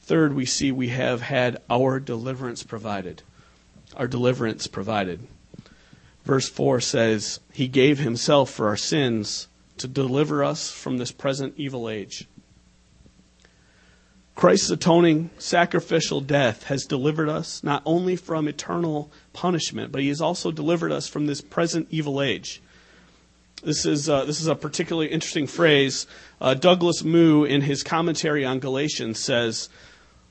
Third, 0.00 0.34
we 0.34 0.46
see 0.46 0.72
we 0.72 0.88
have 0.88 1.20
had 1.20 1.60
our 1.68 2.00
deliverance 2.00 2.62
provided. 2.62 3.22
Our 3.96 4.08
deliverance 4.08 4.66
provided. 4.66 5.26
Verse 6.24 6.48
4 6.48 6.80
says, 6.80 7.40
He 7.52 7.68
gave 7.68 7.98
Himself 7.98 8.50
for 8.50 8.68
our 8.68 8.76
sins 8.76 9.48
to 9.78 9.88
deliver 9.88 10.44
us 10.44 10.70
from 10.70 10.98
this 10.98 11.12
present 11.12 11.54
evil 11.56 11.88
age. 11.88 12.28
Christ's 14.34 14.70
atoning 14.70 15.30
sacrificial 15.38 16.20
death 16.20 16.64
has 16.64 16.84
delivered 16.84 17.28
us 17.28 17.62
not 17.62 17.82
only 17.86 18.16
from 18.16 18.48
eternal 18.48 19.10
punishment, 19.32 19.92
but 19.92 20.02
he 20.02 20.08
has 20.08 20.20
also 20.20 20.50
delivered 20.50 20.90
us 20.90 21.06
from 21.06 21.26
this 21.26 21.40
present 21.40 21.86
evil 21.90 22.20
age. 22.20 22.60
This 23.62 23.86
is, 23.86 24.08
uh, 24.08 24.24
this 24.24 24.40
is 24.40 24.48
a 24.48 24.56
particularly 24.56 25.08
interesting 25.08 25.46
phrase. 25.46 26.06
Uh, 26.40 26.54
Douglas 26.54 27.04
Moo, 27.04 27.44
in 27.44 27.62
his 27.62 27.82
commentary 27.82 28.44
on 28.44 28.58
Galatians, 28.58 29.22
says, 29.22 29.68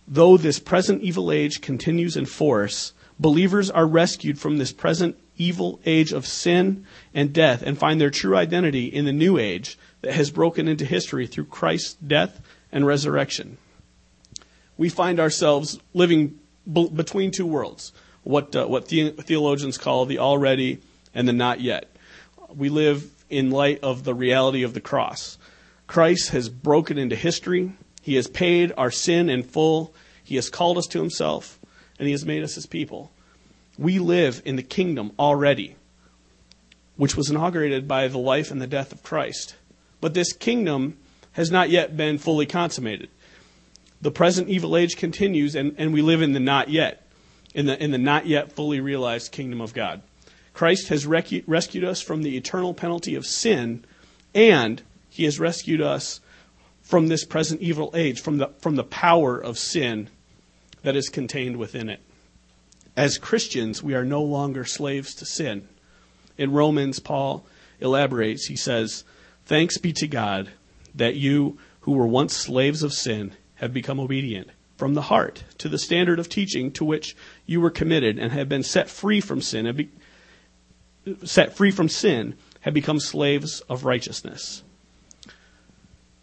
Though 0.08 0.36
this 0.36 0.60
present 0.60 1.02
evil 1.02 1.32
age 1.32 1.62
continues 1.62 2.18
in 2.18 2.26
force, 2.26 2.92
believers 3.18 3.72
are 3.72 3.88
rescued 3.88 4.38
from 4.38 4.58
this 4.58 4.74
present 4.74 5.18
evil 5.38 5.80
age 5.86 6.12
of 6.12 6.28
sin 6.28 6.86
and 7.14 7.34
death 7.34 7.62
and 7.64 7.78
find 7.78 8.00
their 8.00 8.10
true 8.10 8.36
identity 8.36 8.86
in 8.86 9.06
the 9.06 9.12
new 9.12 9.38
age 9.38 9.78
that 10.02 10.14
has 10.14 10.32
broken 10.32 10.68
into 10.68 10.86
history 10.86 11.28
through 11.28 11.46
Christ's 11.46 11.94
death 11.96 12.42
and 12.72 12.86
resurrection 12.86 13.58
we 14.78 14.90
find 14.90 15.20
ourselves 15.20 15.80
living 15.94 16.40
b- 16.72 16.90
between 16.94 17.32
two 17.32 17.46
worlds, 17.46 17.94
what, 18.24 18.56
uh, 18.56 18.66
what 18.66 18.88
the- 18.88 19.12
theologians 19.12 19.78
call 19.78 20.06
the 20.06 20.20
already 20.20 20.80
and 21.14 21.28
the 21.28 21.34
not 21.34 21.62
yet. 21.62 21.96
We 22.56 22.70
live 22.70 23.10
in 23.30 23.52
light 23.52 23.80
of 23.84 24.04
the 24.04 24.14
reality 24.14 24.64
of 24.64 24.74
the 24.74 24.82
cross. 24.82 25.38
Christ 25.88 26.30
has 26.30 26.50
broken 26.50 26.98
into 26.98 27.16
history. 27.16 27.74
He 28.02 28.16
has 28.16 28.28
paid 28.28 28.72
our 28.78 28.92
sin 28.92 29.30
in 29.30 29.44
full. 29.44 29.94
He 30.24 30.36
has 30.36 30.50
called 30.50 30.78
us 30.78 30.88
to 30.88 31.00
himself, 31.00 31.60
and 32.00 32.08
he 32.08 32.12
has 32.12 32.26
made 32.26 32.44
us 32.44 32.56
his 32.56 32.66
people. 32.66 33.12
We 33.78 34.00
live 34.00 34.42
in 34.46 34.56
the 34.56 34.64
kingdom 34.64 35.12
already, 35.18 35.76
which 36.96 37.16
was 37.16 37.30
inaugurated 37.30 37.88
by 37.88 38.08
the 38.08 38.20
life 38.20 38.52
and 38.52 38.62
the 38.62 38.68
death 38.68 38.92
of 38.92 39.04
Christ. 39.04 39.56
But 40.00 40.14
this 40.14 40.34
kingdom 40.34 40.98
has 41.34 41.50
not 41.50 41.70
yet 41.70 41.98
been 41.98 42.18
fully 42.18 42.46
consummated 42.46 43.10
the 44.04 44.12
present 44.12 44.50
evil 44.50 44.76
age 44.76 44.98
continues, 44.98 45.56
and, 45.56 45.76
and 45.78 45.94
we 45.94 46.02
live 46.02 46.22
in 46.22 46.34
the 46.34 46.40
not 46.40 46.68
yet, 46.68 47.08
in 47.56 47.68
the, 47.68 47.82
in 47.82 47.92
the 47.92 47.98
not 47.98 48.28
yet 48.28 48.52
fully 48.52 48.82
realized 48.82 49.32
kingdom 49.32 49.62
of 49.62 49.74
God. 49.74 50.02
Christ 50.54 50.90
has 50.90 51.06
recu- 51.06 51.44
rescued 51.48 51.86
us 51.86 52.02
from 52.02 52.22
the 52.22 52.36
eternal 52.36 52.74
penalty 52.74 53.16
of 53.16 53.26
sin, 53.26 53.86
and 54.36 54.82
he 55.10 55.24
has 55.24 55.40
rescued 55.40 55.82
us 55.82 56.20
from 56.82 57.08
this 57.08 57.24
present 57.24 57.62
evil 57.62 57.92
age, 57.96 58.20
from 58.20 58.40
the, 58.40 58.50
from 58.60 58.76
the 58.76 58.84
power 58.84 59.38
of 59.38 59.58
sin 59.58 60.10
that 60.82 60.98
is 60.98 61.08
contained 61.08 61.56
within 61.56 61.90
it. 61.90 62.02
As 62.96 63.18
Christians, 63.18 63.82
we 63.82 63.96
are 63.96 64.06
no 64.06 64.22
longer 64.22 64.66
slaves 64.66 65.16
to 65.16 65.26
sin. 65.26 65.68
In 66.38 66.52
Romans, 66.52 67.00
Paul 67.00 67.46
elaborates. 67.80 68.48
He 68.48 68.56
says, 68.56 69.04
Thanks 69.46 69.78
be 69.78 69.94
to 69.94 70.08
God 70.08 70.50
that 70.96 71.16
you, 71.16 71.58
who 71.82 71.94
were 71.94 72.08
once 72.08 72.36
slaves 72.36 72.84
of 72.84 72.94
sin, 72.94 73.34
have 73.56 73.74
become 73.74 74.00
obedient 74.00 74.50
from 74.78 74.94
the 74.94 75.04
heart 75.04 75.44
to 75.60 75.70
the 75.70 75.78
standard 75.78 76.20
of 76.20 76.30
teaching 76.30 76.72
to 76.72 76.84
which 76.84 77.16
you 77.46 77.62
were 77.62 77.70
committed 77.70 78.20
and 78.20 78.32
have 78.32 78.50
been 78.50 78.64
set 78.64 78.90
free 78.90 79.22
from 79.22 79.42
sin 79.42 79.66
have 79.66 79.78
be, 79.78 79.90
set 81.24 81.56
free 81.56 81.72
from 81.72 81.88
sin 81.88 82.36
have 82.62 82.74
become 82.74 83.00
slaves 83.00 83.62
of 83.70 83.86
righteousness 83.86 84.64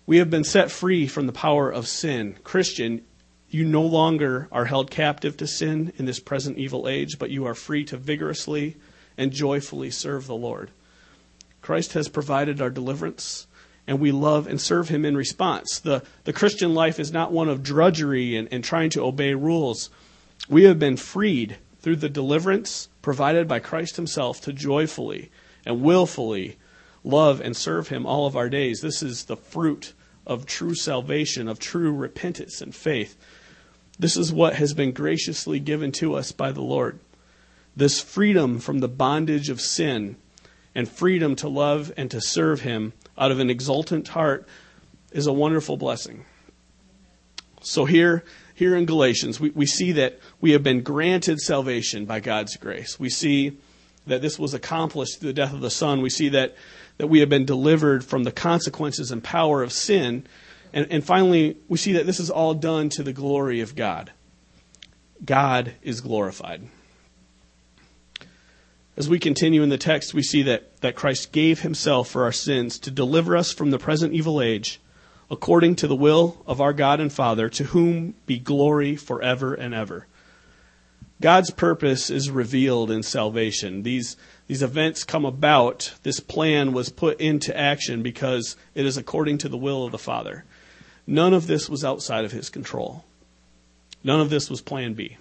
we 0.07 0.19
have 0.19 0.31
been 0.31 0.45
set 0.45 0.71
free 0.71 1.07
from 1.07 1.27
the 1.27 1.33
power 1.33 1.71
of 1.71 1.87
sin 1.87 2.37
christian 2.43 3.03
you 3.51 3.65
no 3.65 3.83
longer 3.83 4.49
are 4.53 4.65
held 4.65 4.91
captive 4.91 5.37
to 5.37 5.47
sin 5.47 5.93
in 5.97 6.07
this 6.07 6.21
present 6.21 6.57
evil 6.57 6.89
age 6.89 7.19
but 7.19 7.31
you 7.31 7.45
are 7.47 7.55
free 7.55 7.85
to 7.85 7.97
vigorously 7.97 8.77
and 9.19 9.33
joyfully 9.33 9.91
serve 9.91 10.27
the 10.27 10.35
lord 10.35 10.71
christ 11.61 11.93
has 11.93 12.09
provided 12.09 12.61
our 12.61 12.71
deliverance 12.71 13.47
and 13.91 13.99
we 13.99 14.13
love 14.13 14.47
and 14.47 14.61
serve 14.61 14.89
him 14.89 15.05
in 15.05 15.17
response. 15.17 15.81
The, 15.81 16.05
the 16.23 16.33
Christian 16.33 16.75
life 16.75 17.01
is 17.01 17.13
not 17.13 17.33
one 17.33 17.49
of 17.49 17.65
drudgery 17.65 18.37
and, 18.37 18.47
and 18.53 18.63
trying 18.63 18.91
to 18.91 19.03
obey 19.03 19.35
rules. 19.35 19.91
We 20.49 20.63
have 20.63 20.79
been 20.79 20.97
freed 20.97 21.57
through 21.81 21.97
the 21.97 22.09
deliverance 22.09 22.89
provided 23.03 23.49
by 23.49 23.59
Christ 23.59 23.97
himself 23.97 24.41
to 24.43 24.53
joyfully 24.53 25.33
and 25.67 25.83
willfully 25.83 26.57
love 27.03 27.41
and 27.41 27.57
serve 27.57 27.89
him 27.89 28.07
all 28.07 28.27
of 28.27 28.37
our 28.37 28.49
days. 28.49 28.81
This 28.81 29.03
is 29.03 29.25
the 29.25 29.37
fruit 29.37 29.93
of 30.25 30.47
true 30.47 30.77
salvation, 30.77 31.49
of 31.49 31.59
true 31.59 31.93
repentance 31.93 32.61
and 32.61 32.73
faith. 32.73 33.17
This 34.01 34.17
is 34.17 34.33
what 34.33 34.55
has 34.55 34.73
been 34.73 34.93
graciously 34.93 35.61
given 35.61 35.93
to 35.93 36.15
us 36.15 36.33
by 36.33 36.53
the 36.53 36.63
Lord. 36.63 36.99
This 37.77 38.01
freedom 38.01 38.59
from 38.59 38.79
the 38.79 38.89
bondage 38.89 39.51
of 39.51 39.61
sin 39.61 40.17
and 40.75 40.89
freedom 40.89 41.37
to 41.37 41.49
love 41.49 41.93
and 41.99 42.11
to 42.11 42.19
serve 42.19 42.63
him 42.63 42.95
out 43.19 43.31
of 43.31 43.41
an 43.41 43.51
exultant 43.51 44.09
heart 44.09 44.49
is 45.13 45.27
a 45.27 45.35
wonderful 45.35 45.77
blessing. 45.77 46.25
So 47.61 47.85
here, 47.85 48.25
here 48.55 48.75
in 48.75 48.87
Galatians, 48.87 49.39
we, 49.39 49.51
we 49.51 49.67
see 49.67 49.93
that 49.93 50.19
we 50.41 50.53
have 50.53 50.63
been 50.63 50.81
granted 50.81 51.39
salvation 51.39 52.07
by 52.07 52.21
God's 52.21 52.57
grace. 52.57 52.99
We 52.99 53.11
see 53.11 53.59
that 54.07 54.23
this 54.23 54.39
was 54.39 54.55
accomplished 54.55 55.21
through 55.21 55.29
the 55.29 55.35
death 55.35 55.53
of 55.53 55.61
the 55.61 55.71
Son. 55.71 56.01
We 56.01 56.09
see 56.09 56.31
that, 56.31 56.57
that 56.97 57.09
we 57.09 57.21
have 57.21 57.29
been 57.29 57.45
delivered 57.45 58.03
from 58.03 58.25
the 58.25 58.33
consequences 58.33 59.11
and 59.11 59.23
power 59.23 59.63
of 59.63 59.73
sin. 59.73 60.27
And, 60.73 60.87
and 60.91 61.05
finally, 61.05 61.57
we 61.69 61.79
see 61.79 61.93
that 61.93 62.07
this 62.07 62.21
is 62.21 62.31
all 62.31 62.55
done 62.55 62.89
to 62.91 63.03
the 63.03 63.13
glory 63.13 63.61
of 63.61 63.75
God. 63.75 64.13
God 65.25 65.75
is 65.83 66.01
glorified. 66.01 66.63
As 68.97 69.09
we 69.09 69.19
continue 69.19 69.63
in 69.63 69.69
the 69.69 69.79
text, 69.79 70.15
we 70.15 70.23
see 70.23 70.43
that, 70.43 70.81
that 70.83 70.97
Christ 70.97 71.33
gave 71.33 71.61
himself 71.61 72.09
for 72.09 72.25
our 72.25 72.33
sins 72.33 72.79
to 72.81 72.91
deliver 72.91 73.37
us 73.37 73.53
from 73.53 73.71
the 73.71 73.79
present 73.79 74.13
evil 74.13 74.43
age, 74.43 74.81
according 75.31 75.77
to 75.77 75.87
the 75.87 75.97
will 75.97 76.43
of 76.47 76.61
our 76.61 76.73
God 76.73 77.01
and 77.01 77.13
Father, 77.13 77.49
to 77.49 77.65
whom 77.65 78.15
be 78.27 78.39
glory 78.39 78.97
forever 78.97 79.55
and 79.55 79.75
ever. 79.75 80.07
God's 81.21 81.51
purpose 81.51 82.11
is 82.11 82.31
revealed 82.31 82.91
in 82.91 83.03
salvation. 83.03 83.83
These, 83.83 84.17
these 84.47 84.63
events 84.63 85.05
come 85.05 85.25
about, 85.25 85.95
this 86.03 86.19
plan 86.19 86.73
was 86.73 86.89
put 86.89 87.21
into 87.21 87.57
action 87.57 88.03
because 88.03 88.57
it 88.75 88.87
is 88.87 88.97
according 88.97 89.39
to 89.39 89.49
the 89.49 89.59
will 89.59 89.85
of 89.85 89.93
the 89.93 89.99
Father. 89.99 90.45
None 91.11 91.35
of 91.35 91.49
this 91.49 91.69
was 91.69 91.85
outside 91.85 92.25
of 92.25 92.31
his 92.31 92.51
control. 92.51 93.05
None 94.05 94.21
of 94.21 94.31
this 94.31 94.49
was 94.49 94.61
plan 94.61 94.95
B. 94.95 95.17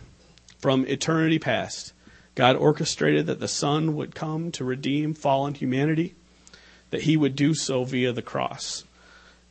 From 0.59 0.85
eternity 0.85 1.39
past, 1.39 1.93
God 2.35 2.55
orchestrated 2.55 3.25
that 3.25 3.39
the 3.39 3.47
Son 3.47 3.95
would 3.95 4.13
come 4.13 4.51
to 4.51 4.63
redeem 4.63 5.15
fallen 5.15 5.55
humanity, 5.55 6.13
that 6.91 7.01
he 7.01 7.17
would 7.17 7.35
do 7.35 7.55
so 7.55 7.85
via 7.85 8.13
the 8.13 8.21
cross. 8.21 8.83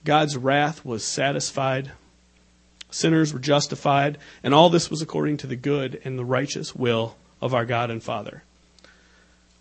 God's 0.05 0.37
wrath 0.37 0.85
was 0.85 1.03
satisfied, 1.03 1.91
sinners 2.89 3.33
were 3.33 3.41
justified, 3.41 4.17
and 4.45 4.55
all 4.55 4.71
this 4.71 4.93
was 4.93 5.03
according 5.03 5.39
to 5.39 5.49
the 5.49 5.57
good 5.57 6.01
and 6.05 6.17
the 6.17 6.25
righteous 6.25 6.73
will 6.73 7.17
of 7.43 7.53
our 7.53 7.65
God 7.65 7.91
and 7.91 8.01
Father. 8.01 8.45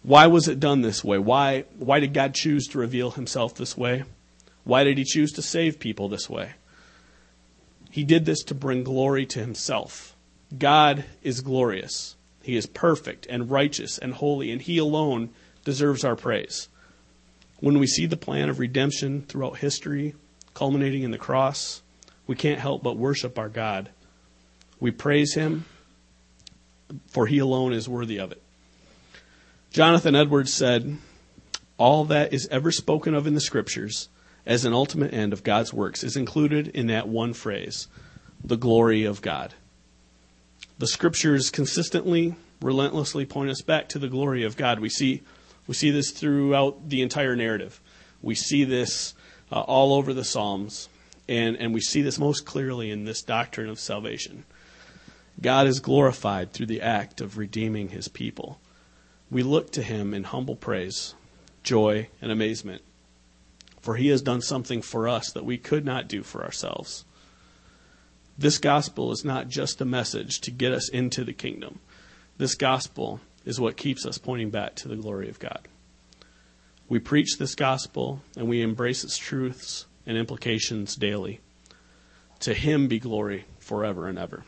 Why 0.03 0.27
was 0.27 0.47
it 0.47 0.59
done 0.59 0.81
this 0.81 1.03
way? 1.03 1.17
Why, 1.17 1.65
why 1.79 1.99
did 1.99 2.13
God 2.13 2.35
choose 2.35 2.67
to 2.67 2.77
reveal 2.77 3.09
himself 3.09 3.55
this 3.55 3.75
way? 3.75 4.03
Why 4.63 4.83
did 4.83 4.99
he 4.99 5.05
choose 5.05 5.31
to 5.31 5.41
save 5.41 5.79
people 5.79 6.07
this 6.07 6.29
way? 6.29 6.51
He 7.97 8.03
did 8.03 8.25
this 8.25 8.43
to 8.43 8.53
bring 8.53 8.83
glory 8.83 9.25
to 9.25 9.39
himself. 9.39 10.15
God 10.55 11.05
is 11.23 11.41
glorious. 11.41 12.15
He 12.43 12.55
is 12.55 12.67
perfect 12.67 13.25
and 13.27 13.49
righteous 13.49 13.97
and 13.97 14.13
holy, 14.13 14.51
and 14.51 14.61
He 14.61 14.77
alone 14.77 15.31
deserves 15.65 16.03
our 16.03 16.15
praise. 16.15 16.69
When 17.59 17.79
we 17.79 17.87
see 17.87 18.05
the 18.05 18.15
plan 18.15 18.49
of 18.49 18.59
redemption 18.59 19.23
throughout 19.23 19.57
history, 19.57 20.13
culminating 20.53 21.01
in 21.01 21.09
the 21.09 21.17
cross, 21.17 21.81
we 22.27 22.35
can't 22.35 22.59
help 22.59 22.83
but 22.83 22.97
worship 22.97 23.39
our 23.39 23.49
God. 23.49 23.89
We 24.79 24.91
praise 24.91 25.33
Him, 25.33 25.65
for 27.07 27.25
He 27.25 27.39
alone 27.39 27.73
is 27.73 27.89
worthy 27.89 28.19
of 28.19 28.31
it. 28.31 28.43
Jonathan 29.71 30.13
Edwards 30.13 30.53
said, 30.53 30.99
All 31.79 32.05
that 32.05 32.31
is 32.31 32.47
ever 32.51 32.71
spoken 32.71 33.15
of 33.15 33.25
in 33.25 33.33
the 33.33 33.41
Scriptures 33.41 34.07
as 34.47 34.63
an 34.63 34.73
ultimate 34.73 35.13
end 35.13 35.33
of 35.33 35.43
God's 35.43 35.73
works 35.73 36.03
is 36.03 36.15
included 36.15 36.69
in 36.69 36.87
that 36.87 37.07
one 37.07 37.33
phrase 37.33 37.87
the 38.43 38.55
glory 38.55 39.03
of 39.03 39.21
God. 39.21 39.53
The 40.79 40.87
Scriptures 40.87 41.49
consistently, 41.49 42.35
relentlessly 42.61 43.25
point 43.25 43.49
us 43.49 43.61
back 43.61 43.89
to 43.89 43.99
the 43.99 44.07
glory 44.07 44.43
of 44.43 44.55
God. 44.55 44.79
We 44.79 44.89
see, 44.89 45.23
we 45.67 45.73
see 45.73 45.91
this 45.91 46.11
throughout 46.11 46.87
the 46.89 47.01
entire 47.01 47.35
narrative. 47.35 47.81
We 48.21 48.35
see 48.35 48.63
this 48.63 49.15
uh, 49.51 49.61
all 49.61 49.93
over 49.93 50.13
the 50.13 50.23
Psalms, 50.23 50.87
and, 51.27 51.57
and 51.57 51.73
we 51.73 51.81
see 51.81 52.01
this 52.01 52.19
most 52.19 52.45
clearly 52.45 52.89
in 52.89 53.03
this 53.03 53.21
doctrine 53.21 53.69
of 53.69 53.79
salvation. 53.79 54.45
God 55.41 55.67
is 55.67 55.79
glorified 55.79 56.53
through 56.53 56.67
the 56.67 56.81
act 56.81 57.19
of 57.19 57.37
redeeming 57.37 57.89
his 57.89 58.07
people. 58.07 58.61
We 59.29 59.43
look 59.43 59.71
to 59.71 59.83
him 59.83 60.13
in 60.13 60.23
humble 60.23 60.55
praise, 60.55 61.15
joy, 61.63 62.07
and 62.21 62.31
amazement, 62.31 62.81
for 63.87 63.95
he 63.95 64.09
has 64.09 64.21
done 64.21 64.41
something 64.41 64.81
for 64.81 65.07
us 65.07 65.31
that 65.31 65.45
we 65.45 65.57
could 65.57 65.85
not 65.85 66.09
do 66.09 66.21
for 66.21 66.43
ourselves. 66.43 67.05
This 68.37 68.57
gospel 68.57 69.13
is 69.13 69.23
not 69.23 69.47
just 69.47 69.79
a 69.79 69.85
message 69.85 70.41
to 70.41 70.51
get 70.51 70.73
us 70.73 70.89
into 70.89 71.23
the 71.23 71.31
kingdom. 71.31 71.79
This 72.37 72.53
gospel 72.53 73.21
is 73.45 73.61
what 73.61 73.77
keeps 73.77 74.05
us 74.05 74.17
pointing 74.17 74.49
back 74.49 74.75
to 74.75 74.89
the 74.89 74.97
glory 74.97 75.29
of 75.29 75.39
God. 75.39 75.69
We 76.89 76.99
preach 76.99 77.37
this 77.37 77.55
gospel 77.55 78.21
and 78.35 78.49
we 78.49 78.61
embrace 78.61 79.05
its 79.05 79.17
truths 79.17 79.85
and 80.05 80.17
implications 80.17 80.97
daily. 80.97 81.39
To 82.41 82.53
him 82.53 82.89
be 82.89 82.99
glory 82.99 83.45
forever 83.57 84.09
and 84.09 84.19
ever. 84.19 84.43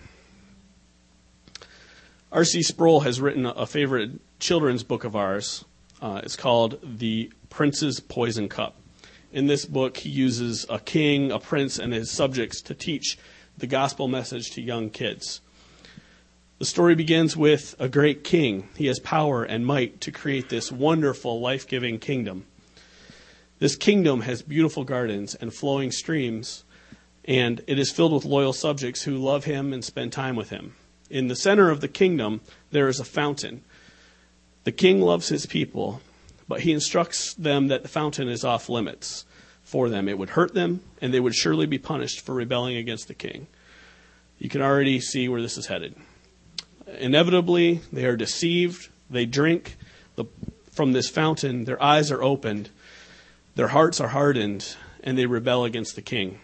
R.C. 2.34 2.62
Sproul 2.62 3.00
has 3.00 3.22
written 3.22 3.46
a 3.46 3.66
favorite 3.66 4.20
children's 4.40 4.84
book 4.84 5.06
of 5.06 5.16
ours. 5.16 5.64
Uh, 6.02 6.20
it's 6.26 6.36
called 6.36 6.78
The 6.84 7.32
Prince's 7.50 8.02
Poison 8.02 8.50
Cup. 8.50 8.76
In 9.32 9.46
this 9.46 9.66
book, 9.66 9.98
he 9.98 10.10
uses 10.10 10.66
a 10.70 10.80
king, 10.80 11.32
a 11.32 11.38
prince, 11.38 11.78
and 11.78 11.94
his 11.94 12.10
subjects 12.10 12.62
to 12.62 12.74
teach 12.74 13.18
the 13.58 13.68
gospel 13.68 14.08
message 14.08 14.52
to 14.52 14.62
young 14.62 14.90
kids. 14.90 15.42
The 16.58 16.66
story 16.66 16.96
begins 16.96 17.38
with 17.38 17.76
a 17.78 17.88
great 17.88 18.24
king. 18.24 18.70
He 18.76 18.88
has 18.88 19.00
power 19.00 19.44
and 19.44 19.66
might 19.66 20.02
to 20.02 20.12
create 20.12 20.50
this 20.50 20.72
wonderful, 20.72 21.40
life 21.40 21.68
giving 21.68 22.00
kingdom. 22.00 22.46
This 23.60 23.76
kingdom 23.76 24.22
has 24.22 24.42
beautiful 24.42 24.84
gardens 24.84 25.36
and 25.36 25.54
flowing 25.54 25.92
streams, 25.92 26.64
and 27.24 27.62
it 27.68 27.78
is 27.78 27.92
filled 27.92 28.14
with 28.14 28.26
loyal 28.26 28.54
subjects 28.54 29.04
who 29.04 29.18
love 29.18 29.44
him 29.44 29.74
and 29.74 29.86
spend 29.86 30.12
time 30.12 30.36
with 30.36 30.50
him. 30.50 30.74
In 31.10 31.28
the 31.28 31.36
center 31.36 31.70
of 31.70 31.82
the 31.82 31.88
kingdom, 31.88 32.42
there 32.72 32.88
is 32.88 33.00
a 33.00 33.06
fountain. 33.06 33.64
The 34.64 34.72
king 34.72 35.02
loves 35.02 35.30
his 35.30 35.46
people, 35.46 36.02
but 36.50 36.62
he 36.62 36.74
instructs 36.74 37.36
them 37.36 37.68
that 37.68 37.84
the 37.84 37.88
fountain 37.88 38.28
is 38.28 38.44
off 38.44 38.68
limits 38.68 39.24
for 39.62 39.88
them. 39.88 40.10
It 40.10 40.18
would 40.18 40.32
hurt 40.32 40.56
them, 40.56 40.82
and 41.00 41.14
they 41.14 41.20
would 41.20 41.36
surely 41.36 41.68
be 41.68 41.78
punished 41.78 42.22
for 42.22 42.34
rebelling 42.34 42.76
against 42.76 43.08
the 43.08 43.14
king. 43.14 43.46
You 44.40 44.50
can 44.50 44.64
already 44.64 45.00
see 45.00 45.30
where 45.30 45.44
this 45.44 45.60
is 45.60 45.68
headed. 45.68 45.96
Inevitably, 46.98 47.82
they 47.94 48.06
are 48.06 48.18
deceived. 48.18 48.90
They 49.12 49.28
drink 49.28 49.78
the, 50.16 50.26
from 50.72 50.92
this 50.92 51.08
fountain. 51.08 51.66
Their 51.66 51.82
eyes 51.82 52.12
are 52.12 52.24
opened. 52.24 52.70
Their 53.54 53.68
hearts 53.68 54.02
are 54.02 54.08
hardened, 54.08 54.76
and 55.04 55.20
they 55.20 55.28
rebel 55.28 55.66
against 55.66 55.96
the 55.96 56.02
king. 56.02 56.40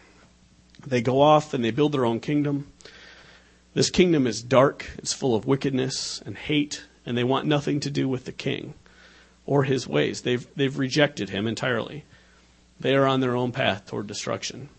They 0.85 1.01
go 1.01 1.19
off 1.19 1.55
and 1.55 1.65
they 1.65 1.71
build 1.71 1.93
their 1.93 2.05
own 2.05 2.19
kingdom. 2.19 2.71
This 3.73 3.89
kingdom 3.89 4.27
is 4.27 4.43
dark, 4.43 4.85
it's 4.99 5.13
full 5.13 5.35
of 5.35 5.47
wickedness 5.47 6.21
and 6.25 6.37
hate, 6.37 6.85
and 7.07 7.17
they 7.17 7.23
want 7.23 7.47
nothing 7.47 7.79
to 7.79 7.89
do 7.89 8.07
with 8.07 8.25
the 8.25 8.31
king 8.31 8.75
or 9.45 9.63
his 9.63 9.87
ways. 9.87 10.21
They've, 10.21 10.47
they've 10.55 10.77
rejected 10.77 11.29
him 11.29 11.47
entirely. 11.47 12.05
They 12.79 12.95
are 12.95 13.05
on 13.05 13.19
their 13.19 13.35
own 13.35 13.51
path 13.51 13.85
toward 13.85 14.07
destruction. 14.07 14.69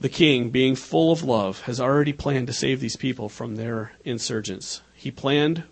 The 0.00 0.08
king, 0.08 0.50
being 0.50 0.76
full 0.76 1.12
of 1.12 1.22
love, 1.22 1.62
has 1.62 1.80
already 1.80 2.12
planned 2.12 2.48
to 2.48 2.52
save 2.52 2.80
these 2.80 2.96
people 2.96 3.28
from 3.28 3.56
their 3.56 3.92
insurgents. 4.04 4.82
He 4.94 5.10
planned 5.10 5.64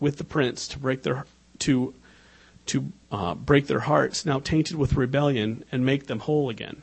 with 0.00 0.16
the 0.16 0.24
prince 0.24 0.68
to 0.68 0.78
break 0.78 1.02
their 1.02 1.26
to 1.60 1.94
to 2.66 2.92
uh, 3.10 3.34
break 3.34 3.66
their 3.66 3.80
hearts, 3.80 4.24
now 4.24 4.38
tainted 4.38 4.76
with 4.76 4.94
rebellion, 4.94 5.64
and 5.72 5.84
make 5.84 6.06
them 6.06 6.20
whole 6.20 6.48
again. 6.48 6.82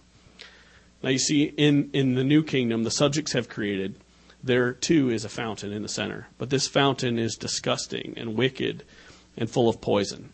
Now 1.02 1.10
you 1.10 1.20
see, 1.20 1.44
in 1.44 1.90
in 1.94 2.14
the 2.14 2.24
new 2.24 2.44
kingdom, 2.44 2.84
the 2.84 2.92
subjects 2.92 3.32
have 3.32 3.50
created 3.50 3.96
there 4.44 4.74
too 4.74 5.10
is 5.10 5.26
a 5.26 5.30
fountain 5.30 5.72
in 5.72 5.82
the 5.82 5.90
center. 5.90 6.28
But 6.38 6.52
this 6.52 6.68
fountain 6.68 7.18
is 7.18 7.36
disgusting 7.36 8.14
and 8.16 8.36
wicked 8.36 8.84
and 9.38 9.50
full 9.50 9.70
of 9.70 9.82
poison. 9.82 10.32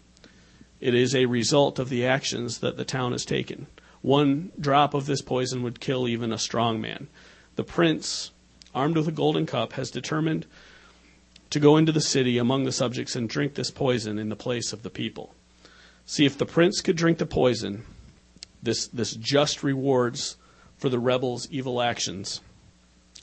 It 0.80 0.94
is 0.94 1.16
a 1.16 1.26
result 1.26 1.80
of 1.80 1.90
the 1.90 2.06
actions 2.06 2.60
that 2.60 2.78
the 2.78 2.86
town 2.86 3.12
has 3.12 3.26
taken. 3.26 3.68
One 4.02 4.52
drop 4.60 4.94
of 4.94 5.06
this 5.06 5.22
poison 5.22 5.62
would 5.64 5.80
kill 5.80 6.08
even 6.08 6.32
a 6.32 6.38
strong 6.38 6.82
man. 6.82 7.08
The 7.56 7.64
prince, 7.64 8.32
armed 8.74 8.98
with 8.98 9.08
a 9.08 9.12
golden 9.12 9.46
cup, 9.46 9.74
has 9.74 9.92
determined 9.92 10.48
to 11.52 11.60
go 11.60 11.78
into 11.78 11.92
the 11.92 12.02
city 12.02 12.38
among 12.38 12.64
the 12.64 12.72
subjects 12.72 13.16
and 13.16 13.30
drink 13.30 13.54
this 13.54 13.70
poison 13.70 14.18
in 14.18 14.30
the 14.30 14.36
place 14.36 14.74
of 14.74 14.84
the 14.84 14.90
people. 14.90 15.36
See, 16.06 16.26
if 16.26 16.38
the 16.38 16.46
prince 16.46 16.82
could 16.82 16.96
drink 16.96 17.20
the 17.20 17.26
poison, 17.26 17.86
this, 18.64 18.88
this 18.88 19.14
just 19.14 19.62
rewards 19.62 20.38
for 20.78 20.90
the 20.90 21.00
rebels' 21.00 21.48
evil 21.52 21.82
actions 21.82 22.42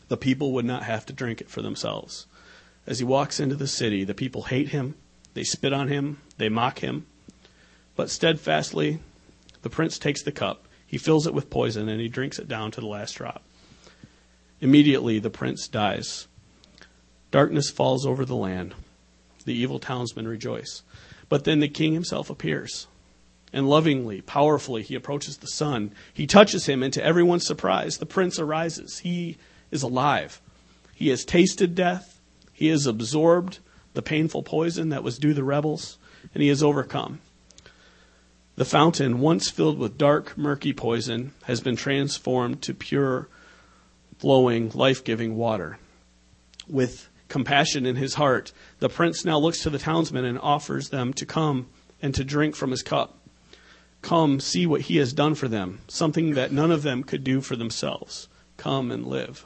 the 0.09 0.17
people 0.17 0.53
would 0.53 0.65
not 0.65 0.85
have 0.85 1.07
to 1.07 1.13
drink 1.13 1.41
it 1.41 1.51
for 1.51 1.63
themselves. 1.63 2.27
As 2.87 2.99
he 2.99 3.05
walks 3.05 3.39
into 3.39 3.55
the 3.55 3.67
city, 3.67 4.05
the 4.05 4.15
people 4.15 4.45
hate 4.45 4.71
him, 4.71 4.95
they 5.39 5.45
spit 5.45 5.73
on 5.73 5.87
him, 5.87 6.21
they 6.37 6.49
mock 6.49 6.81
him. 6.81 7.07
But 7.95 8.11
steadfastly, 8.11 8.99
the 9.63 9.71
prince 9.71 9.97
takes 9.97 10.21
the 10.25 10.33
cup, 10.33 10.67
he 10.85 10.99
fills 10.99 11.29
it 11.29 11.35
with 11.35 11.49
poison, 11.49 11.89
and 11.89 12.01
he 12.01 12.09
drinks 12.09 12.41
it 12.41 12.49
down 12.49 12.73
to 12.73 12.81
the 12.81 12.89
last 12.89 13.13
drop. 13.13 13.45
Immediately, 14.61 15.21
the 15.21 15.31
prince 15.31 15.69
dies. 15.69 16.27
Darkness 17.31 17.71
falls 17.71 18.05
over 18.05 18.25
the 18.25 18.35
land. 18.35 18.75
The 19.45 19.55
evil 19.55 19.79
townsmen 19.79 20.27
rejoice. 20.27 20.83
But 21.29 21.45
then 21.45 21.61
the 21.61 21.69
king 21.69 21.93
himself 21.93 22.31
appears. 22.31 22.89
And 23.53 23.71
lovingly, 23.71 24.23
powerfully, 24.23 24.83
he 24.83 24.97
approaches 24.97 25.37
the 25.37 25.47
son. 25.47 25.93
He 26.13 26.27
touches 26.27 26.67
him, 26.67 26.83
and 26.83 26.93
to 26.95 27.05
everyone's 27.05 27.47
surprise, 27.47 27.99
the 27.99 28.07
prince 28.07 28.41
arises. 28.41 28.99
He 28.99 29.37
is 29.71 29.85
alive. 29.85 30.41
He 30.97 31.11
has 31.11 31.25
tasted 31.25 31.77
death, 31.77 32.19
he 32.53 32.67
has 32.67 32.87
absorbed 32.87 33.61
the 33.99 34.03
painful 34.03 34.45
poison 34.45 34.91
that 34.91 35.03
was 35.03 35.19
due 35.19 35.35
the 35.35 35.43
rebels, 35.43 35.99
and 36.33 36.41
he 36.41 36.49
has 36.49 36.63
overcome. 36.63 37.19
The 38.55 38.65
fountain, 38.65 39.19
once 39.19 39.51
filled 39.51 39.77
with 39.77 39.99
dark, 39.99 40.39
murky 40.39 40.73
poison, 40.73 41.33
has 41.47 41.61
been 41.61 41.75
transformed 41.75 42.63
to 42.63 42.75
pure, 42.75 43.29
flowing, 44.21 44.71
life 44.73 45.03
giving 45.03 45.37
water. 45.37 45.79
With 46.69 47.09
compassion 47.27 47.87
in 47.87 47.97
his 47.97 48.15
heart, 48.15 48.53
the 48.79 48.89
prince 48.89 49.25
now 49.25 49.37
looks 49.37 49.65
to 49.65 49.71
the 49.71 49.81
townsmen 49.81 50.25
and 50.25 50.39
offers 50.39 50.91
them 50.91 51.13
to 51.15 51.27
come 51.27 51.67
and 52.01 52.15
to 52.15 52.23
drink 52.23 52.55
from 52.55 52.71
his 52.71 52.85
cup. 52.85 53.19
Come, 54.01 54.39
see 54.39 54.65
what 54.65 54.83
he 54.83 54.99
has 54.99 55.13
done 55.13 55.35
for 55.35 55.49
them, 55.49 55.81
something 55.89 56.35
that 56.35 56.53
none 56.53 56.71
of 56.71 56.85
them 56.85 57.03
could 57.03 57.25
do 57.25 57.41
for 57.41 57.57
themselves. 57.57 58.29
Come 58.59 58.93
and 58.93 59.09
live. 59.09 59.45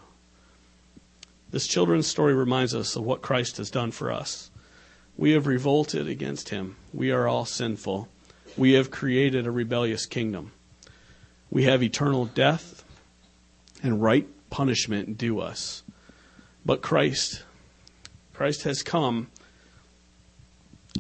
This 1.53 1.67
children's 1.67 2.07
story 2.07 2.35
reminds 2.35 2.75
us 2.75 2.97
of 2.97 3.05
what 3.05 3.21
Christ 3.21 3.59
has 3.59 3.71
done 3.71 3.91
for 3.91 4.11
us. 4.11 4.51
We 5.19 5.33
have 5.33 5.47
revolted 5.47 6.09
against 6.09 6.49
him. 6.49 6.77
We 6.95 7.11
are 7.11 7.29
all 7.29 7.45
sinful. 7.45 8.09
We 8.57 8.73
have 8.73 8.91
created 8.91 9.47
a 9.47 9.51
rebellious 9.51 10.07
kingdom. 10.07 10.53
We 11.51 11.65
have 11.65 11.83
eternal 11.83 12.25
death 12.25 12.85
and 13.83 14.03
right 14.03 14.27
punishment 14.49 15.19
due 15.19 15.41
us. 15.41 15.83
But 16.65 16.81
Christ, 16.81 17.45
Christ 18.33 18.63
has 18.63 18.83
come. 18.83 19.29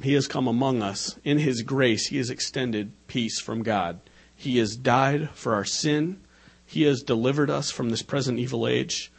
He 0.02 0.12
has 0.12 0.28
come 0.28 0.46
among 0.46 0.82
us. 0.82 1.18
In 1.24 1.38
his 1.38 1.62
grace, 1.62 2.08
he 2.08 2.18
has 2.18 2.28
extended 2.28 2.92
peace 3.06 3.40
from 3.40 3.62
God. 3.62 4.00
He 4.36 4.58
has 4.58 4.76
died 4.76 5.30
for 5.30 5.54
our 5.54 5.64
sin. 5.64 6.20
He 6.66 6.82
has 6.82 7.02
delivered 7.02 7.48
us 7.48 7.70
from 7.70 7.88
this 7.88 8.02
present 8.02 8.38
evil 8.38 8.66
age. 8.66 9.10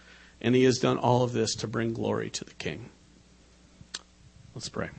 And 0.44 0.54
he 0.54 0.66
has 0.66 0.78
done 0.78 0.98
all 0.98 1.24
of 1.24 1.32
this 1.32 1.56
to 1.56 1.68
bring 1.68 1.94
glory 1.94 2.30
to 2.32 2.44
the 2.44 2.54
King. 2.56 2.90
Let's 4.54 4.68
pray. 4.70 4.90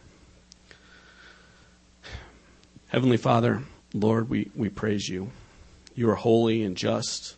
Heavenly 2.89 3.19
Father, 3.19 3.63
Lord, 3.93 4.31
we, 4.31 4.51
we 4.57 4.71
praise 4.71 5.09
you. 5.09 5.31
You 5.95 6.11
are 6.11 6.15
holy 6.15 6.63
and 6.63 6.77
just. 6.77 7.37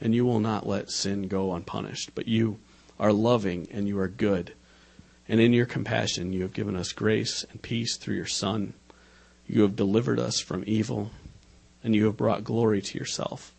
and 0.00 0.14
you 0.14 0.24
will 0.24 0.40
not 0.40 0.66
let 0.66 0.90
sin 0.90 1.28
go 1.28 1.54
unpunished. 1.54 2.10
But 2.14 2.28
you 2.28 2.58
are 2.98 3.12
loving 3.12 3.68
and 3.70 3.88
you 3.88 3.98
are 3.98 4.08
good. 4.08 4.52
And 5.28 5.40
in 5.40 5.52
your 5.52 5.66
compassion, 5.66 6.32
you 6.32 6.42
have 6.42 6.52
given 6.52 6.76
us 6.76 6.92
grace 6.92 7.44
and 7.50 7.60
peace 7.60 7.96
through 7.96 8.14
your 8.16 8.26
Son. 8.26 8.74
You 9.46 9.62
have 9.62 9.76
delivered 9.76 10.18
us 10.20 10.40
from 10.40 10.64
evil, 10.66 11.10
and 11.82 11.94
you 11.94 12.06
have 12.06 12.16
brought 12.16 12.44
glory 12.44 12.80
to 12.82 12.98
yourself. 12.98 13.52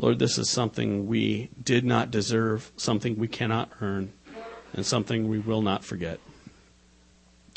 Lord, 0.00 0.18
this 0.18 0.38
is 0.38 0.48
something 0.48 1.08
we 1.08 1.50
did 1.62 1.84
not 1.84 2.10
deserve, 2.10 2.72
something 2.78 3.18
we 3.18 3.28
cannot 3.28 3.70
earn, 3.82 4.14
and 4.72 4.86
something 4.86 5.28
we 5.28 5.38
will 5.38 5.60
not 5.60 5.84
forget. 5.84 6.18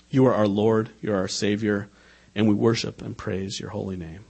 You 0.10 0.26
are 0.26 0.34
our 0.34 0.48
Lord, 0.48 0.90
you 1.02 1.14
are 1.14 1.18
our 1.18 1.30
Savior, 1.30 1.88
and 2.36 2.50
we 2.50 2.54
worship 2.54 3.02
and 3.02 3.18
praise 3.18 3.62
your 3.62 3.70
holy 3.70 3.96
name. 3.96 4.26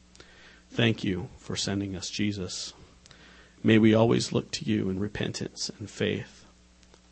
Thank 0.69 1.04
you 1.04 1.30
for 1.39 1.56
sending 1.56 1.95
us 1.95 2.12
Jesus. 2.12 2.73
May 3.63 3.80
we 3.80 3.95
always 3.95 4.32
look 4.32 4.52
to 4.52 4.65
you 4.65 4.91
in 4.91 4.99
repentance 4.99 5.71
and 5.80 5.89
faith. 5.89 6.45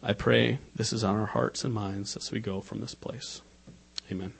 I 0.04 0.14
pray 0.14 0.60
this 0.76 0.94
is 0.94 1.04
on 1.04 1.16
our 1.16 1.26
hearts 1.26 1.64
and 1.64 1.74
minds 1.74 2.16
as 2.16 2.32
we 2.32 2.40
go 2.40 2.62
from 2.62 2.80
this 2.80 2.94
place. 2.94 3.42
Amen. 4.12 4.34